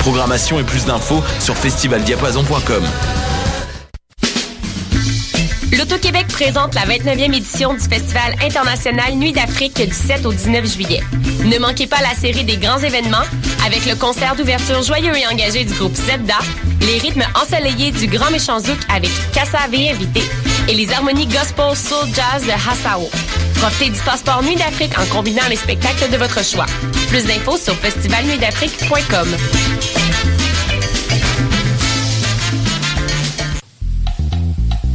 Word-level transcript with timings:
Programmation 0.00 0.58
et 0.58 0.64
plus 0.64 0.86
d'infos 0.86 1.22
sur 1.38 1.56
festivaldiapason.com. 1.56 2.84
L'Auto-Québec 5.76 6.26
présente 6.28 6.74
la 6.74 6.82
29e 6.82 7.34
édition 7.34 7.74
du 7.74 7.80
Festival 7.80 8.34
international 8.42 9.14
Nuit 9.14 9.32
d'Afrique 9.32 9.76
du 9.76 9.94
7 9.94 10.24
au 10.24 10.32
19 10.32 10.66
juillet. 10.66 11.00
Ne 11.44 11.58
manquez 11.58 11.86
pas 11.86 12.00
la 12.00 12.14
série 12.14 12.44
des 12.44 12.56
grands 12.56 12.78
événements 12.78 13.24
avec 13.66 13.84
le 13.86 13.94
concert 13.94 14.34
d'ouverture 14.36 14.82
joyeux 14.82 15.16
et 15.16 15.26
engagé 15.26 15.64
du 15.64 15.74
groupe 15.74 15.94
Zebda, 15.94 16.38
les 16.80 16.98
rythmes 16.98 17.24
ensoleillés 17.40 17.90
du 17.92 18.06
Grand 18.06 18.30
Méchant 18.30 18.58
Zouk 18.58 18.78
avec 18.94 19.10
Kassavé 19.32 19.90
invité 19.90 20.22
et 20.68 20.74
les 20.74 20.90
harmonies 20.92 21.26
gospel 21.26 21.76
soul 21.76 22.08
jazz 22.14 22.44
de 22.46 22.52
Hassao. 22.52 23.10
Profitez 23.60 23.90
du 23.90 24.00
passeport 24.00 24.42
Nuit 24.42 24.56
d'Afrique 24.56 24.98
en 24.98 25.04
combinant 25.14 25.46
les 25.50 25.56
spectacles 25.56 26.10
de 26.10 26.16
votre 26.16 26.42
choix. 26.42 26.64
Plus 27.08 27.24
d'infos 27.24 27.58
sur 27.58 27.74
festivalnuitdafrique.com. 27.74 30.39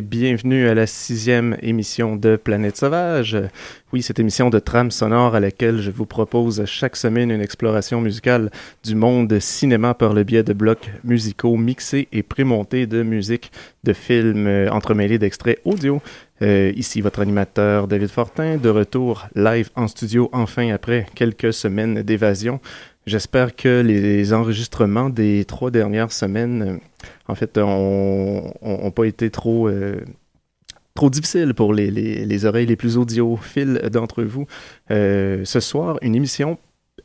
Bienvenue 0.00 0.68
à 0.68 0.74
la 0.74 0.86
sixième 0.86 1.56
émission 1.62 2.16
de 2.16 2.36
Planète 2.36 2.76
Sauvage. 2.76 3.36
Oui, 3.92 4.02
cette 4.02 4.18
émission 4.18 4.50
de 4.50 4.58
trame 4.58 4.90
sonore 4.90 5.34
à 5.34 5.40
laquelle 5.40 5.80
je 5.80 5.90
vous 5.90 6.06
propose 6.06 6.64
chaque 6.64 6.96
semaine 6.96 7.30
une 7.30 7.40
exploration 7.40 8.00
musicale 8.00 8.50
du 8.82 8.94
monde 8.94 9.38
cinéma 9.38 9.94
par 9.94 10.12
le 10.12 10.24
biais 10.24 10.42
de 10.42 10.52
blocs 10.52 10.90
musicaux 11.04 11.56
mixés 11.56 12.08
et 12.12 12.22
prémontés 12.22 12.86
de 12.86 13.02
musique, 13.02 13.52
de 13.84 13.92
films 13.92 14.46
euh, 14.46 14.70
entremêlés 14.70 15.18
d'extraits 15.18 15.60
audio. 15.64 16.00
Euh, 16.42 16.72
ici 16.74 17.00
votre 17.00 17.20
animateur 17.20 17.86
David 17.86 18.08
Fortin, 18.08 18.56
de 18.56 18.68
retour 18.68 19.28
live 19.36 19.70
en 19.76 19.86
studio 19.86 20.28
enfin 20.32 20.72
après 20.72 21.06
quelques 21.14 21.52
semaines 21.52 22.02
d'évasion. 22.02 22.60
J'espère 23.06 23.54
que 23.54 23.82
les 23.82 24.32
enregistrements 24.32 25.10
des 25.10 25.44
trois 25.44 25.70
dernières 25.70 26.12
semaines, 26.12 26.62
euh, 26.62 27.08
en 27.28 27.34
fait, 27.34 27.58
ont, 27.58 28.52
ont, 28.62 28.86
ont 28.86 28.90
pas 28.90 29.04
été 29.04 29.30
trop, 29.30 29.68
euh, 29.68 30.00
trop 30.94 31.10
difficiles 31.10 31.52
pour 31.54 31.74
les, 31.74 31.90
les, 31.90 32.24
les 32.24 32.44
oreilles 32.46 32.66
les 32.66 32.76
plus 32.76 32.96
audiophiles 32.96 33.80
d'entre 33.92 34.22
vous. 34.22 34.46
Euh, 34.90 35.44
ce 35.44 35.60
soir, 35.60 35.98
une 36.00 36.14
émission 36.14 36.58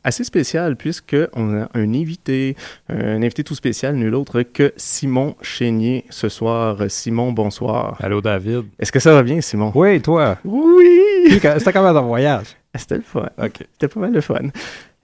assez 0.06 0.24
spéciale 0.24 0.78
puisque 0.78 1.18
on 1.34 1.62
a 1.62 1.70
un 1.74 1.94
invité, 1.94 2.56
un 2.88 3.22
invité 3.22 3.44
tout 3.44 3.56
spécial, 3.56 3.96
nul 3.96 4.16
autre 4.16 4.44
que 4.44 4.72
Simon 4.78 5.36
Chénier 5.42 6.06
ce 6.10 6.30
soir. 6.30 6.78
Simon, 6.88 7.34
bonsoir. 7.34 7.98
Allô 8.00 8.22
David. 8.22 8.64
Est-ce 8.80 8.94
que 8.94 9.00
ça 9.00 9.12
va 9.12 9.24
bien, 9.24 9.42
Simon? 9.42 9.74
Oui, 9.76 10.02
toi. 10.02 10.38
Oui! 10.46 11.28
C'était 11.30 11.74
comment 11.74 11.94
ton 11.94 12.08
voyage? 12.08 12.56
C'était 12.76 12.96
le 12.96 13.02
fun. 13.02 13.28
OK. 13.38 13.58
C'était 13.74 13.88
pas 13.90 14.00
mal 14.00 14.14
de 14.14 14.22
fun. 14.22 14.40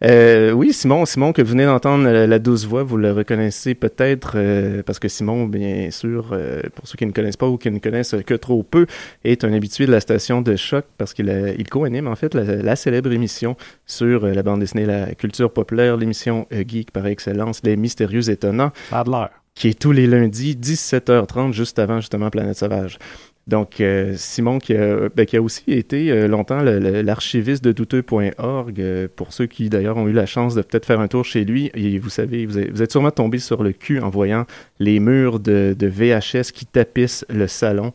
Euh, 0.06 0.52
oui, 0.52 0.72
Simon, 0.72 1.04
Simon, 1.06 1.34
que 1.34 1.42
vous 1.42 1.50
venez 1.52 1.66
d'entendre 1.66 2.04
la, 2.04 2.28
la 2.28 2.38
douce 2.40 2.66
voix, 2.66 2.84
vous 2.84 2.98
le 2.98 3.12
reconnaissez 3.12 3.74
peut-être 3.74 4.34
euh, 4.36 4.84
parce 4.84 5.00
que 5.00 5.08
Simon, 5.08 5.46
bien 5.48 5.90
sûr, 5.90 6.30
euh, 6.32 6.62
pour 6.76 6.88
ceux 6.88 6.96
qui 6.96 7.08
ne 7.08 7.12
connaissent 7.12 7.38
pas 7.38 7.48
ou 7.48 7.58
qui 7.58 7.72
ne 7.72 7.80
connaissent 7.80 8.16
que 8.26 8.36
trop 8.36 8.62
peu, 8.62 8.86
est 9.24 9.44
un 9.44 9.52
habitué 9.52 9.88
de 9.88 9.92
la 9.92 10.00
station 10.00 10.42
de 10.44 10.56
choc 10.58 10.86
parce 11.00 11.14
qu'il 11.16 11.56
il 11.58 11.68
co-anime 11.70 12.08
en 12.08 12.16
fait 12.16 12.36
la, 12.36 12.44
la 12.44 12.76
célèbre 12.76 13.12
émission 13.12 13.58
sur 13.88 14.26
euh, 14.26 14.34
la 14.34 14.44
bande 14.44 14.60
dessinée, 14.60 14.86
la 14.86 15.16
culture 15.16 15.52
populaire, 15.52 15.98
l'émission 15.98 16.46
euh, 16.54 16.64
geek 16.68 16.92
par 16.92 17.08
excellence, 17.08 17.62
les 17.64 17.76
mystérieux 17.76 18.30
étonnants, 18.30 18.72
Ça 18.92 19.00
a 19.00 19.04
de 19.06 19.10
l'air. 19.10 19.30
qui 19.56 19.70
est 19.70 19.80
tous 19.80 19.92
les 19.92 20.06
lundis 20.06 20.56
17h30 20.56 21.52
juste 21.54 21.80
avant 21.80 22.00
justement 22.00 22.30
Planète 22.30 22.58
Sauvage. 22.58 23.00
Donc, 23.48 23.80
euh, 23.80 24.14
Simon, 24.16 24.58
qui 24.58 24.76
a, 24.76 25.08
ben, 25.16 25.26
qui 25.26 25.38
a 25.38 25.42
aussi 25.42 25.64
été 25.68 26.12
euh, 26.12 26.28
longtemps 26.28 26.64
l'archiviste 26.64 27.64
de 27.64 27.72
douteux.org, 27.72 28.82
euh, 28.82 29.08
pour 29.16 29.34
ceux 29.34 29.46
qui 29.46 29.70
d'ailleurs 29.70 29.98
ont 29.98 30.08
eu 30.08 30.14
la 30.14 30.26
chance 30.26 30.56
de 30.56 30.64
peut-être 30.64 30.86
faire 30.88 31.00
un 31.00 31.08
tour 31.08 31.24
chez 31.24 31.46
lui, 31.46 31.70
et 31.76 32.00
vous 32.00 32.10
savez, 32.10 32.48
vous 32.48 32.58
êtes, 32.58 32.72
vous 32.72 32.82
êtes 32.82 32.92
sûrement 32.92 33.12
tombé 33.12 33.38
sur 33.38 33.62
le 33.62 33.72
cul 33.72 34.00
en 34.00 34.10
voyant 34.10 34.46
les 34.80 35.00
murs 35.00 35.40
de, 35.40 35.76
de 35.78 35.88
VHS 35.88 36.52
qui 36.54 36.66
tapissent 36.66 37.26
le 37.30 37.46
salon. 37.48 37.94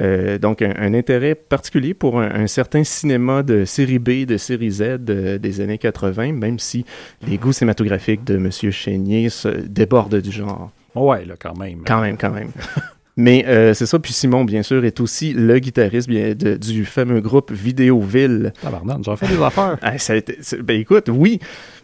Euh, 0.00 0.38
donc, 0.38 0.60
un, 0.60 0.74
un 0.76 0.92
intérêt 0.92 1.34
particulier 1.34 1.94
pour 1.94 2.20
un, 2.20 2.30
un 2.34 2.46
certain 2.46 2.84
cinéma 2.84 3.42
de 3.42 3.64
série 3.64 3.98
B, 3.98 4.26
de 4.26 4.36
série 4.36 4.70
Z 4.70 4.98
des 4.98 5.60
années 5.62 5.78
80, 5.78 6.32
même 6.32 6.58
si 6.58 6.84
les 7.26 7.38
goûts 7.38 7.52
cinématographiques 7.52 8.24
de 8.24 8.36
M. 8.36 8.50
Chénier 8.50 9.30
se 9.30 9.48
débordent 9.48 10.20
du 10.20 10.30
genre. 10.30 10.70
Ouais, 10.94 11.24
là, 11.24 11.34
quand 11.38 11.56
même. 11.56 11.84
Quand 11.86 12.02
même, 12.02 12.18
quand 12.18 12.30
même. 12.30 12.50
Mais 13.22 13.44
euh, 13.46 13.74
c'est 13.74 13.84
ça. 13.86 13.98
Puis 13.98 14.12
Simon, 14.14 14.44
bien 14.44 14.62
sûr, 14.62 14.82
est 14.84 14.98
aussi 14.98 15.34
le 15.34 15.58
guitariste 15.58 16.08
bien, 16.08 16.34
de- 16.34 16.56
du 16.56 16.84
fameux 16.86 17.20
groupe 17.20 17.52
Vidéoville. 17.52 18.52
Tabarnak, 18.62 18.98
j'en 19.04 19.14
fais 19.16 19.26
des 19.28 19.42
affaires. 19.42 19.76
Ah, 19.82 19.98
ça 19.98 20.14
a 20.14 20.16
été- 20.16 20.38
ben 20.62 20.80
écoute, 20.80 21.08
oui, 21.10 21.38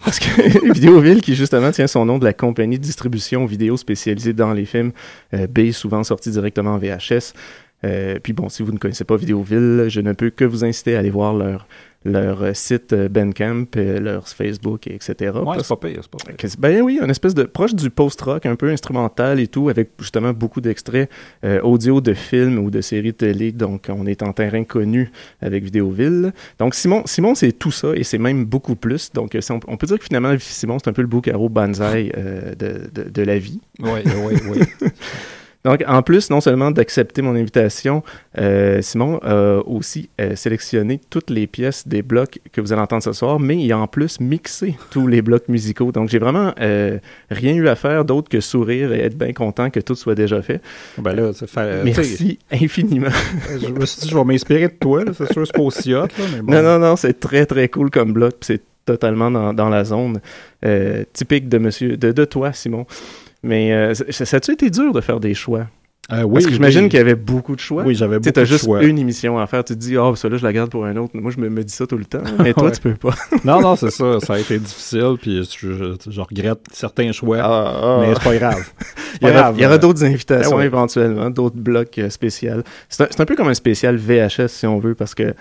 parce 0.05 0.19
que 0.19 0.73
Vidéoville, 0.73 1.21
qui 1.21 1.35
justement 1.35 1.71
tient 1.73 1.87
son 1.87 2.07
nom 2.07 2.19
de 2.19 2.25
la 2.25 2.33
compagnie 2.33 2.79
de 2.79 2.83
distribution 2.83 3.45
vidéo 3.45 3.77
spécialisée 3.77 4.33
dans 4.33 4.53
les 4.53 4.65
films 4.65 4.93
euh, 5.35 5.47
B, 5.47 5.73
souvent 5.73 6.03
sortis 6.05 6.31
directement 6.31 6.73
en 6.75 6.79
VHS. 6.79 7.35
Euh, 7.85 8.19
puis 8.23 8.33
bon, 8.33 8.49
si 8.49 8.63
vous 8.63 8.73
ne 8.73 8.79
connaissez 8.79 9.05
pas 9.05 9.17
Vidéoville, 9.17 9.87
je 9.89 10.01
ne 10.01 10.13
peux 10.13 10.31
que 10.31 10.45
vous 10.45 10.65
inciter 10.65 10.97
à 10.97 11.01
aller 11.01 11.11
voir 11.11 11.35
leur, 11.35 11.67
leur 12.07 12.43
euh, 12.43 12.55
site 12.55 12.93
euh, 12.93 13.09
Bandcamp, 13.09 13.67
leur 13.75 14.29
Facebook, 14.29 14.87
et 14.87 14.95
etc. 14.95 15.33
Ouais, 15.45 15.57
c'est 15.59 15.69
pas 15.69 15.89
pire, 15.89 16.01
c'est 16.03 16.11
pas 16.11 16.33
pire. 16.33 16.51
Ben 16.59 16.81
oui, 16.81 16.99
une 17.03 17.11
espèce 17.11 17.35
de 17.35 17.43
proche 17.45 17.75
du 17.75 17.91
post-rock, 17.91 18.47
un 18.47 18.57
peu 18.57 18.71
instrumental 18.71 19.41
et 19.41 19.49
tout, 19.49 19.69
avec 19.69 19.91
justement 19.99 20.33
beaucoup 20.33 20.61
d'extraits 20.61 21.11
euh, 21.45 21.61
audio 21.63 22.01
de 22.01 22.15
films 22.15 22.59
ou 22.59 22.71
de 22.71 22.81
séries 22.81 23.15
télé. 23.15 23.53
Donc, 23.53 23.89
on 23.89 24.07
est 24.07 24.23
en 24.23 24.33
terrain 24.33 24.65
connu 24.65 25.11
avec 25.41 25.65
Vidéoville. 25.65 26.33
Donc, 26.59 26.75
Simon, 26.75 27.03
Simon 27.07 27.35
c'est 27.35 27.53
tout 27.53 27.73
ça 27.73 27.95
et 27.95 28.05
c'est 28.05 28.19
même 28.19 28.45
beaucoup 28.45 28.77
plus. 28.77 29.13
Donc, 29.13 29.37
on, 29.51 29.61
on 29.67 29.77
peut 29.77 29.87
dire 29.87 29.99
que 29.99 30.05
finalement, 30.05 30.35
Simon, 30.39 30.79
c'est 30.79 30.89
un 30.89 30.95
peu 30.95 31.03
le 31.03 31.09
boucaro 31.09 31.49
banzai 31.49 32.13
euh, 32.17 32.55
de, 32.55 32.91
de, 32.93 33.11
de 33.11 33.23
la 33.23 33.39
vie. 33.39 33.61
Oui, 33.81 34.01
oui, 34.05 34.35
oui. 34.49 34.89
Donc, 35.67 35.83
en 35.89 36.01
plus, 36.01 36.31
non 36.31 36.41
seulement 36.41 36.71
d'accepter 36.71 37.23
mon 37.23 37.35
invitation, 37.35 38.05
euh, 38.39 38.81
Simon 38.83 39.19
a 39.25 39.59
aussi 39.67 40.09
euh, 40.21 40.37
sélectionné 40.37 41.01
toutes 41.11 41.29
les 41.29 41.49
pièces 41.49 41.89
des 41.89 42.03
blocs 42.03 42.39
que 42.53 42.61
vous 42.61 42.73
allez 42.73 42.83
entendre 42.83 43.03
ce 43.03 43.13
soir, 43.13 43.41
mais 43.41 43.57
il 43.57 43.73
a 43.73 43.79
en 43.79 43.89
plus 43.89 44.21
mixé 44.21 44.77
tous 44.93 45.09
les 45.09 45.23
blocs 45.23 45.49
musicaux. 45.49 45.91
Donc, 45.91 46.09
j'ai 46.09 46.21
vraiment 46.21 46.55
euh, 46.61 46.99
rien 47.33 47.53
eu 47.55 47.67
à 47.67 47.75
faire 47.75 48.05
d'autre 48.05 48.29
que 48.29 48.39
sourire 48.39 48.93
et 48.93 49.01
être 49.01 49.19
bien 49.19 49.33
content 49.33 49.69
que 49.71 49.81
tout 49.81 49.97
soit 49.97 50.15
déjà 50.15 50.41
fait. 50.41 50.63
Ben 50.99 51.15
là, 51.17 51.33
fait. 51.33 51.49
euh, 51.59 51.83
Merci 51.85 52.39
infiniment. 52.53 53.11
Je 53.61 53.67
me 53.73 53.85
suis 53.87 54.03
dit, 54.03 54.09
je 54.09 54.17
vais 54.17 54.25
m'inspirer 54.25 54.69
de 54.69 54.75
toi, 54.79 55.05
là. 55.05 55.11
C'est 55.19 55.33
sûr, 55.33 55.45
c'est 55.49 55.53
pas 55.57 55.63
aussi 55.63 55.93
hot, 55.95 56.03
là, 56.03 56.25
mais 56.33 56.43
bon. 56.43 56.53
Non, 56.53 56.63
non, 56.63 56.79
non, 56.79 56.95
c'est 56.95 57.19
très, 57.19 57.45
très 57.45 57.69
cool 57.69 57.91
comme 57.91 58.13
bloc, 58.13 58.35
c'est 58.43 58.63
totalement 58.85 59.33
dans, 59.33 59.53
dans 59.53 59.69
la 59.69 59.85
zone 59.85 60.21
typique 61.13 61.49
de 61.49 61.59
monsieur, 61.59 61.97
de, 61.97 62.13
de 62.13 62.25
toi, 62.25 62.53
Simon. 62.53 62.87
Mais 63.47 63.73
euh, 63.73 63.95
ça, 63.95 64.25
ça 64.25 64.37
a-tu 64.39 64.53
été 64.53 64.71
dur 64.71 64.93
de 64.93 65.01
faire 65.01 65.21
des 65.21 65.35
choix? 65.35 65.67
Euh, 66.13 66.23
oui, 66.23 66.35
Parce 66.35 66.47
que 66.47 66.53
j'imagine 66.53 66.85
oui. 66.85 66.89
qu'il 66.89 66.99
y 66.99 67.01
avait 67.01 67.17
beaucoup 67.17 67.57
de 67.57 67.61
choix. 67.61 67.83
Oui, 67.83 67.97
j'avais 67.97 68.21
beaucoup 68.21 68.39
de 68.39 68.45
juste 68.45 68.65
choix. 68.65 68.81
une 68.85 68.97
émission 68.97 69.41
à 69.41 69.47
faire. 69.49 69.65
Tu 69.65 69.75
te 69.75 69.79
dis, 69.81 69.97
ah, 69.97 70.13
ça 70.15 70.29
là, 70.29 70.37
je 70.37 70.45
la 70.45 70.53
garde 70.53 70.71
pour 70.71 70.85
un 70.87 70.97
autre. 70.97 71.11
Moi, 71.15 71.33
je 71.35 71.41
me, 71.41 71.49
me 71.49 71.65
dis 71.65 71.73
ça 71.75 71.85
tout 71.85 71.97
le 71.99 72.05
temps. 72.05 72.23
Mais 72.39 72.55
toi, 72.55 72.71
tu 72.71 72.81
peux 72.81 72.95
pas. 72.95 73.11
Non, 73.45 73.61
non, 73.61 73.75
c'est 73.75 73.91
ça. 73.91 74.21
Ça 74.21 74.35
a 74.35 74.39
été 74.39 74.59
difficile, 74.61 75.15
puis 75.21 75.43
je, 75.43 75.73
je- 75.73 76.11
je 76.11 76.21
regrette 76.21 76.61
certains 76.73 77.11
choix. 77.11 77.39
Ah, 77.43 77.99
Mais 78.03 78.15
c'est 78.15 78.23
pas 78.23 78.37
grave. 78.37 78.71
Il 79.21 79.27
y 79.27 79.31
aura, 79.31 79.41
grave. 79.41 79.55
il 79.59 79.63
y 79.63 79.67
aura 79.67 79.79
d'autres 79.79 80.05
invitations 80.05 80.51
Ben 80.51 80.57
ouais. 80.59 80.67
éventuellement, 80.67 81.31
d'autres 81.31 81.57
blocs 81.57 81.99
euh, 81.99 82.11
spéciaux. 82.11 82.63
C'est 82.91 83.03
un, 83.05 83.07
c'est 83.11 83.21
un 83.21 83.25
peu 83.25 83.35
comme 83.35 83.49
un 83.49 83.55
spécial 83.55 83.97
VHS, 83.97 84.49
si 84.49 84.67
on 84.67 84.79
veut, 84.79 84.95
parce 84.95 85.15
que 85.15 85.35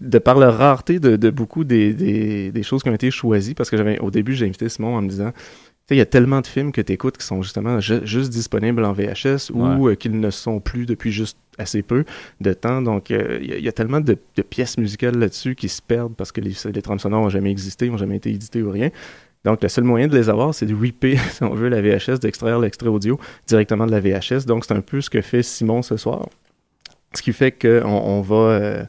de 0.00 0.18
par 0.18 0.38
la 0.38 0.52
rareté 0.52 1.00
de, 1.00 1.16
de 1.16 1.28
beaucoup 1.30 1.64
des, 1.64 1.92
des, 1.92 2.52
des 2.52 2.62
choses 2.62 2.82
qui 2.84 2.88
ont 2.90 2.94
été 2.94 3.10
choisies, 3.10 3.54
parce 3.54 3.68
que 3.70 3.76
j'avais 3.76 3.98
au 3.98 4.10
début, 4.12 4.34
j'ai 4.34 4.46
invité 4.46 4.68
Simon 4.68 4.94
en 4.96 5.02
me 5.02 5.08
disant, 5.08 5.32
il 5.94 5.98
y 5.98 6.02
a 6.02 6.06
tellement 6.06 6.40
de 6.40 6.46
films 6.46 6.70
que 6.72 6.80
tu 6.80 6.92
écoutes 6.92 7.16
qui 7.18 7.24
sont 7.26 7.40
justement 7.42 7.80
ju- 7.80 8.00
juste 8.04 8.30
disponibles 8.30 8.84
en 8.84 8.92
VHS 8.92 9.50
ou 9.78 9.88
euh, 9.88 9.94
qu'ils 9.94 10.18
ne 10.20 10.30
sont 10.30 10.60
plus 10.60 10.84
depuis 10.86 11.12
juste 11.12 11.38
assez 11.56 11.82
peu 11.82 12.04
de 12.40 12.52
temps. 12.52 12.82
Donc, 12.82 13.10
euh, 13.10 13.38
il 13.42 13.48
y, 13.48 13.52
a- 13.54 13.56
il 13.58 13.64
y 13.64 13.68
a 13.68 13.72
tellement 13.72 14.00
de, 14.00 14.16
de 14.36 14.42
pièces 14.42 14.76
musicales 14.78 15.16
là-dessus 15.18 15.54
qui 15.54 15.68
se 15.68 15.80
perdent 15.82 16.14
parce 16.14 16.30
que 16.32 16.40
les, 16.40 16.52
les 16.72 16.82
trames 16.82 16.98
sonores 16.98 17.22
n'ont 17.22 17.28
jamais 17.30 17.50
existé, 17.50 17.88
n'ont 17.88 17.96
jamais 17.96 18.16
été 18.16 18.30
éditées 18.30 18.62
ou 18.62 18.70
rien. 18.70 18.90
Donc, 19.44 19.62
le 19.62 19.68
seul 19.68 19.84
moyen 19.84 20.08
de 20.08 20.16
les 20.16 20.28
avoir, 20.28 20.52
c'est 20.54 20.66
de 20.66 20.74
ripper, 20.74 21.16
si 21.32 21.42
on 21.42 21.54
veut, 21.54 21.68
la 21.68 21.80
VHS, 21.80 22.18
d'extraire 22.20 22.58
l'extrait 22.58 22.88
audio 22.88 23.18
directement 23.46 23.86
de 23.86 23.92
la 23.92 24.00
VHS. 24.00 24.44
Donc, 24.46 24.64
c'est 24.66 24.74
un 24.74 24.80
peu 24.82 25.00
ce 25.00 25.08
que 25.08 25.22
fait 25.22 25.42
Simon 25.42 25.80
ce 25.82 25.96
soir. 25.96 26.28
Ce 27.14 27.22
qui 27.22 27.32
fait 27.32 27.52
qu'on 27.52 27.88
on 27.88 28.20
va, 28.20 28.36
euh, 28.36 28.84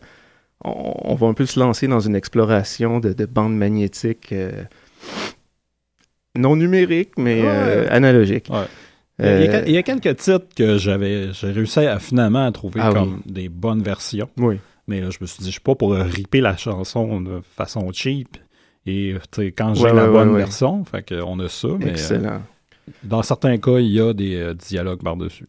on, 0.66 0.94
on 1.12 1.16
va 1.16 1.28
un 1.28 1.34
peu 1.34 1.46
se 1.46 1.60
lancer 1.60 1.88
dans 1.88 2.02
une 2.02 2.16
exploration 2.16 3.00
de, 3.00 3.14
de 3.14 3.26
bandes 3.26 3.56
magnétiques 3.56 4.34
non 6.40 6.56
numériques, 6.56 7.18
mais 7.18 7.42
Ouais. 7.42 7.88
Ouais. 8.50 8.66
Il 9.22 9.26
y, 9.26 9.30
a, 9.30 9.48
quel- 9.52 9.68
il 9.68 9.74
y 9.74 9.78
a 9.78 9.84
quelques 9.84 10.16
titres 10.18 10.48
que 10.56 10.78
j'avais 10.78 11.34
j'ai 11.34 11.52
réussi 11.52 11.80
à 11.80 12.00
finalement 12.00 12.46
à 12.46 12.52
trouver 12.54 12.80
Ah 12.82 12.92
comme 12.94 13.22
des 13.26 13.50
bonnes 13.50 13.84
versions. 13.84 14.30
oui. 14.38 14.60
Mais 14.88 15.02
là, 15.02 15.10
je 15.12 15.18
me 15.22 15.28
suis 15.28 15.38
dit, 15.42 15.46
je 15.46 15.52
suis 15.52 15.60
pas 15.60 15.76
pour 15.76 15.92
ripper 15.94 16.42
la 16.42 16.58
chanson 16.58 17.22
de 17.22 17.42
façon 17.56 17.92
cheap. 17.94 18.38
Et 18.88 19.14
quand 19.56 19.76
j'ai 19.76 19.84
Ouais, 19.84 19.94
la 19.94 20.06
ouais, 20.06 20.10
bonne 20.12 20.30
ouais, 20.32 20.40
version, 20.40 20.84
fait 20.84 21.08
qu'on 21.08 21.38
a 21.42 21.48
ça. 21.48 21.68
Mais 21.80 21.94
euh, 22.12 22.40
dans 23.04 23.22
certains 23.22 23.58
cas, 23.60 23.78
il 23.78 23.92
y 23.92 24.02
a 24.02 24.14
des 24.14 24.36
euh, 24.38 24.56
dialogues 24.56 25.04
par-dessus. 25.04 25.46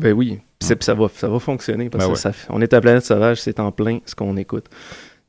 Ben 0.00 0.12
oui, 0.14 0.40
ça 0.58 0.94
va, 0.94 1.06
ça 1.14 1.28
va 1.28 1.38
fonctionner 1.38 1.90
parce 1.90 2.06
Ben 2.08 2.12
que 2.12 2.18
ça, 2.18 2.32
on 2.48 2.60
est 2.60 2.72
à 2.72 2.80
Planète 2.80 3.04
Sauvage, 3.04 3.40
c'est 3.40 3.60
en 3.60 3.70
plein 3.70 4.00
ce 4.04 4.16
qu'on 4.16 4.36
écoute. 4.36 4.64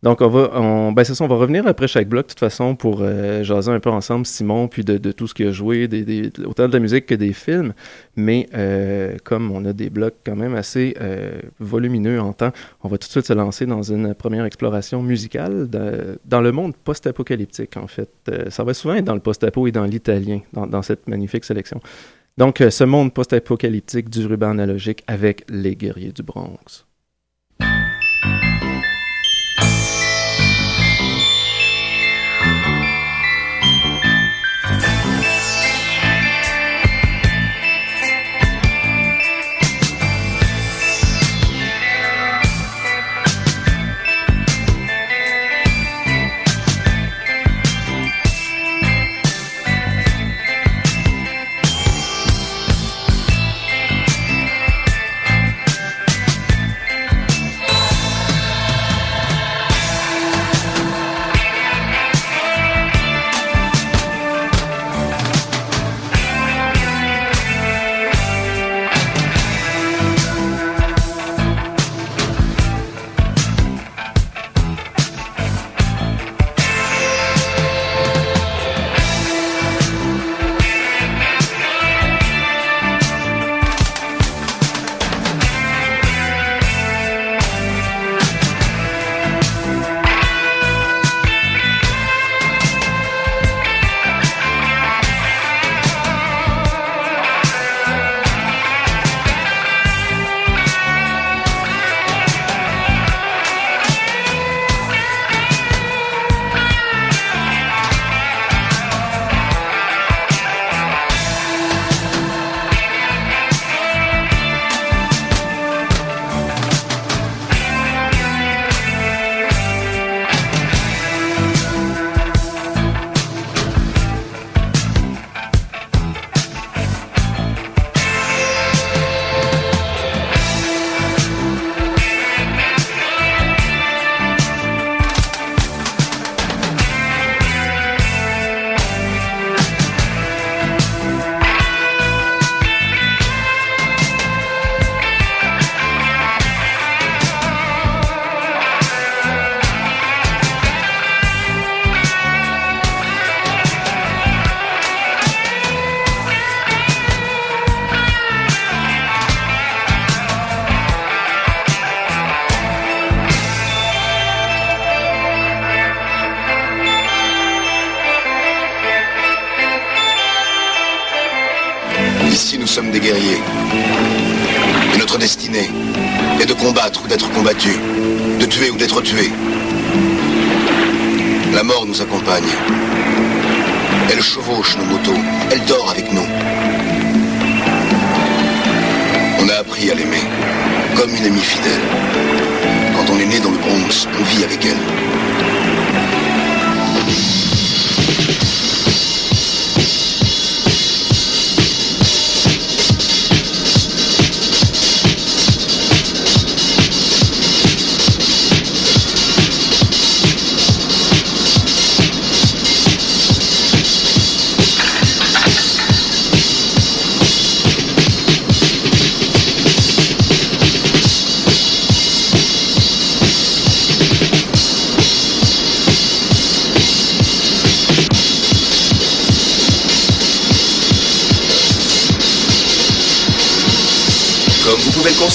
Donc 0.03 0.19
on 0.19 0.27
va, 0.27 0.51
on, 0.59 0.91
ben 0.91 1.05
c'est 1.05 1.15
ça, 1.15 1.23
on 1.23 1.27
va 1.29 1.37
revenir 1.37 1.65
après 1.65 1.87
chaque 1.87 2.09
bloc 2.09 2.25
de 2.25 2.31
toute 2.31 2.39
façon 2.39 2.75
pour 2.75 2.99
euh, 3.01 3.41
jaser 3.41 3.71
un 3.71 3.79
peu 3.79 3.89
ensemble 3.89 4.25
Simon 4.25 4.67
puis 4.67 4.83
de, 4.83 5.11
tout 5.13 5.27
ce 5.27 5.33
qu'il 5.33 5.47
a 5.47 5.51
joué, 5.53 5.87
des, 5.87 6.03
des- 6.03 6.29
autant 6.45 6.67
de 6.67 6.77
musique 6.77 7.05
que 7.05 7.15
des 7.15 7.31
films. 7.31 7.73
Mais 8.17 8.49
euh, 8.53 9.15
comme 9.23 9.49
on 9.51 9.63
a 9.63 9.71
des 9.71 9.89
blocs 9.89 10.15
quand 10.25 10.35
même 10.35 10.55
assez 10.55 10.95
euh, 10.99 11.39
volumineux 11.59 12.19
en 12.19 12.33
temps, 12.33 12.51
on 12.83 12.89
va 12.89 12.97
tout 12.97 13.07
de 13.07 13.11
suite 13.11 13.25
se 13.25 13.33
lancer 13.33 13.65
dans 13.65 13.81
une 13.81 14.13
première 14.13 14.43
exploration 14.43 15.01
musicale 15.01 15.69
dans 16.25 16.41
le 16.41 16.51
monde 16.51 16.75
post-apocalyptique 16.75 17.77
en 17.77 17.87
fait. 17.87 18.09
Euh, 18.27 18.49
ça 18.49 18.65
va 18.65 18.73
souvent 18.73 18.95
être 18.95 19.05
dans 19.05 19.15
le 19.15 19.21
post-apo 19.21 19.67
et 19.67 19.71
dans 19.71 19.85
l'italien 19.85 20.41
dans, 20.51 20.67
dans 20.67 20.81
cette 20.81 21.07
magnifique 21.07 21.45
sélection. 21.45 21.79
Donc, 22.37 22.61
ce 22.67 22.83
monde 22.83 23.13
post-apocalyptique 23.13 24.09
du 24.09 24.25
ruban 24.25 24.49
analogique 24.49 25.03
avec 25.07 25.45
les 25.49 25.75
guerriers 25.75 26.11
du 26.11 26.23
Bronx. 26.23 26.85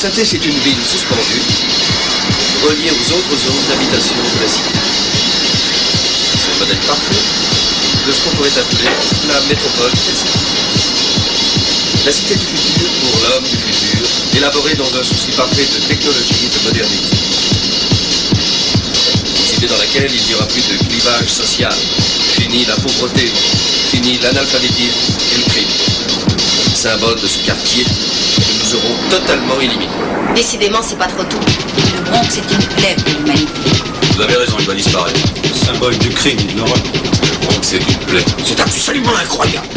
Constater, 0.01 0.25
c'est 0.25 0.47
une 0.47 0.59
ville 0.61 0.79
suspendue, 0.87 1.43
reliée 2.63 2.93
aux 2.93 3.13
autres 3.19 3.35
zones 3.35 3.65
d'habitation 3.69 4.15
de 4.15 4.43
la 4.43 4.49
cité. 4.49 4.79
C'est 6.39 6.53
le 6.55 6.59
modèle 6.61 6.79
parfait 6.87 7.19
de 8.07 8.13
ce 8.13 8.21
qu'on 8.23 8.31
pourrait 8.37 8.55
appeler 8.55 8.95
la 9.27 9.41
métropole 9.51 9.91
helsinki. 9.91 10.39
La 12.07 12.13
cité 12.13 12.37
du 12.37 12.47
futur 12.47 12.87
pour 13.03 13.27
l'homme 13.27 13.43
du 13.43 13.57
futur, 13.57 14.07
élaborée 14.37 14.77
dans 14.77 14.87
un 14.87 15.03
souci 15.03 15.33
parfait 15.33 15.67
de 15.67 15.85
technologie 15.89 16.47
et 16.47 16.59
de 16.59 16.63
modernité. 16.63 17.17
Une 19.35 19.47
cité 19.51 19.67
dans 19.67 19.79
laquelle 19.79 20.13
il 20.15 20.27
n'y 20.29 20.35
aura 20.35 20.47
plus 20.47 20.63
de 20.63 20.79
clivage 20.87 21.27
social. 21.27 21.75
Fini 22.39 22.65
la 22.67 22.77
pauvreté, 22.77 23.29
fini 23.91 24.17
l'analphabétisme 24.23 25.19
et 25.35 25.39
le 25.39 25.45
crime. 25.51 25.75
Symbole 26.73 27.21
de 27.21 27.27
ce 27.27 27.39
quartier 27.39 27.85
aurons 28.75 28.97
totalement 29.11 29.61
éliminé. 29.61 29.89
Décidément, 30.35 30.81
c'est 30.83 30.99
pas 30.99 31.07
trop 31.07 31.25
tôt. 31.25 31.39
Le 31.97 32.11
Bronx 32.11 32.29
est 32.37 32.53
une 32.53 32.67
plaie 32.77 32.97
pour 32.97 33.21
l'humanité. 33.21 33.71
Vous 34.15 34.23
avez 34.23 34.37
raison, 34.37 34.57
il 34.59 34.67
va 34.67 34.75
disparaître. 34.75 35.21
Symbole 35.55 35.97
du 35.99 36.11
crime 36.11 36.39
et 36.39 36.53
de 36.53 36.59
l'horreur. 36.59 36.77
Le 36.77 37.47
Bronx 37.47 37.73
est 37.73 37.77
une 37.79 38.07
plaie. 38.07 38.25
C'est 38.45 38.61
absolument 38.61 39.17
incroyable. 39.23 39.69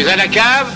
Tu 0.00 0.06
es 0.06 0.08
à 0.12 0.16
la 0.16 0.28
cave? 0.28 0.69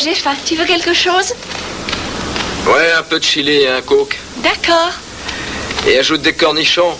J'ai 0.00 0.14
faim. 0.14 0.34
Tu 0.44 0.54
veux 0.56 0.64
quelque 0.64 0.94
chose? 0.94 1.34
Ouais, 2.66 2.92
un 2.98 3.02
peu 3.02 3.18
de 3.18 3.24
chili 3.24 3.62
et 3.62 3.68
un 3.68 3.82
coke. 3.82 4.18
D'accord. 4.38 4.92
Et 5.86 5.98
ajoute 5.98 6.22
des 6.22 6.32
cornichons. 6.32 6.96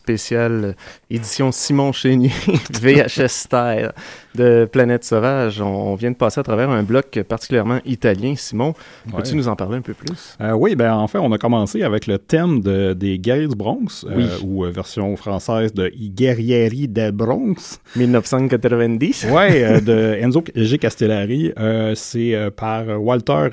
Retour 0.00 0.14
au 0.14 0.20
spécial 0.20 0.64
euh, 0.64 0.72
édition 1.10 1.52
Simon 1.52 1.92
Chénier, 1.92 2.30
VHS 2.80 3.28
Style 3.28 3.92
de 4.34 4.68
Planète 4.70 5.04
Sauvage. 5.04 5.60
On, 5.60 5.94
vient 5.94 6.10
de 6.10 6.16
passer 6.16 6.40
à 6.40 6.42
travers 6.42 6.70
un 6.70 6.82
bloc 6.82 7.20
particulièrement 7.28 7.80
italien. 7.84 8.34
Simon, 8.36 8.74
peux-tu 9.10 9.30
Ouais. 9.32 9.36
nous 9.36 9.48
en 9.48 9.56
parler 9.56 9.76
un 9.78 9.82
peu 9.82 9.94
plus? 9.94 10.36
Euh, 10.40 10.52
oui, 10.52 10.74
ben 10.76 10.94
en 10.94 11.06
fait, 11.08 11.18
on 11.18 11.32
a 11.32 11.38
commencé 11.38 11.82
avec 11.82 12.06
le 12.06 12.18
thème 12.18 12.60
de- 12.60 12.92
des 12.94 13.18
guerriers 13.18 13.48
du 13.48 13.56
Bronx, 13.56 14.04
euh, 14.08 14.14
Oui. 14.16 14.26
ou 14.44 14.64
euh, 14.64 14.70
version 14.70 15.16
française 15.16 15.72
de 15.74 15.90
I 15.94 16.10
Guerrieri 16.10 16.88
del 16.88 17.12
Bronx. 17.12 17.80
1990. 17.96 19.26
Ouais, 19.30 19.62
euh, 19.64 19.80
de 19.80 20.18
Enzo 20.20 20.42
G. 20.54 20.78
Castellari. 20.78 21.52
C'est 21.94 22.50
par 22.56 22.84
Walter. 23.00 23.48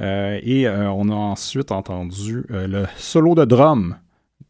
Euh, 0.00 0.40
et 0.42 0.68
on 0.68 1.08
a 1.08 1.14
ensuite 1.14 1.70
entendu 1.70 2.44
le 2.48 2.84
solo 2.96 3.34
de 3.34 3.44
drum 3.44 3.96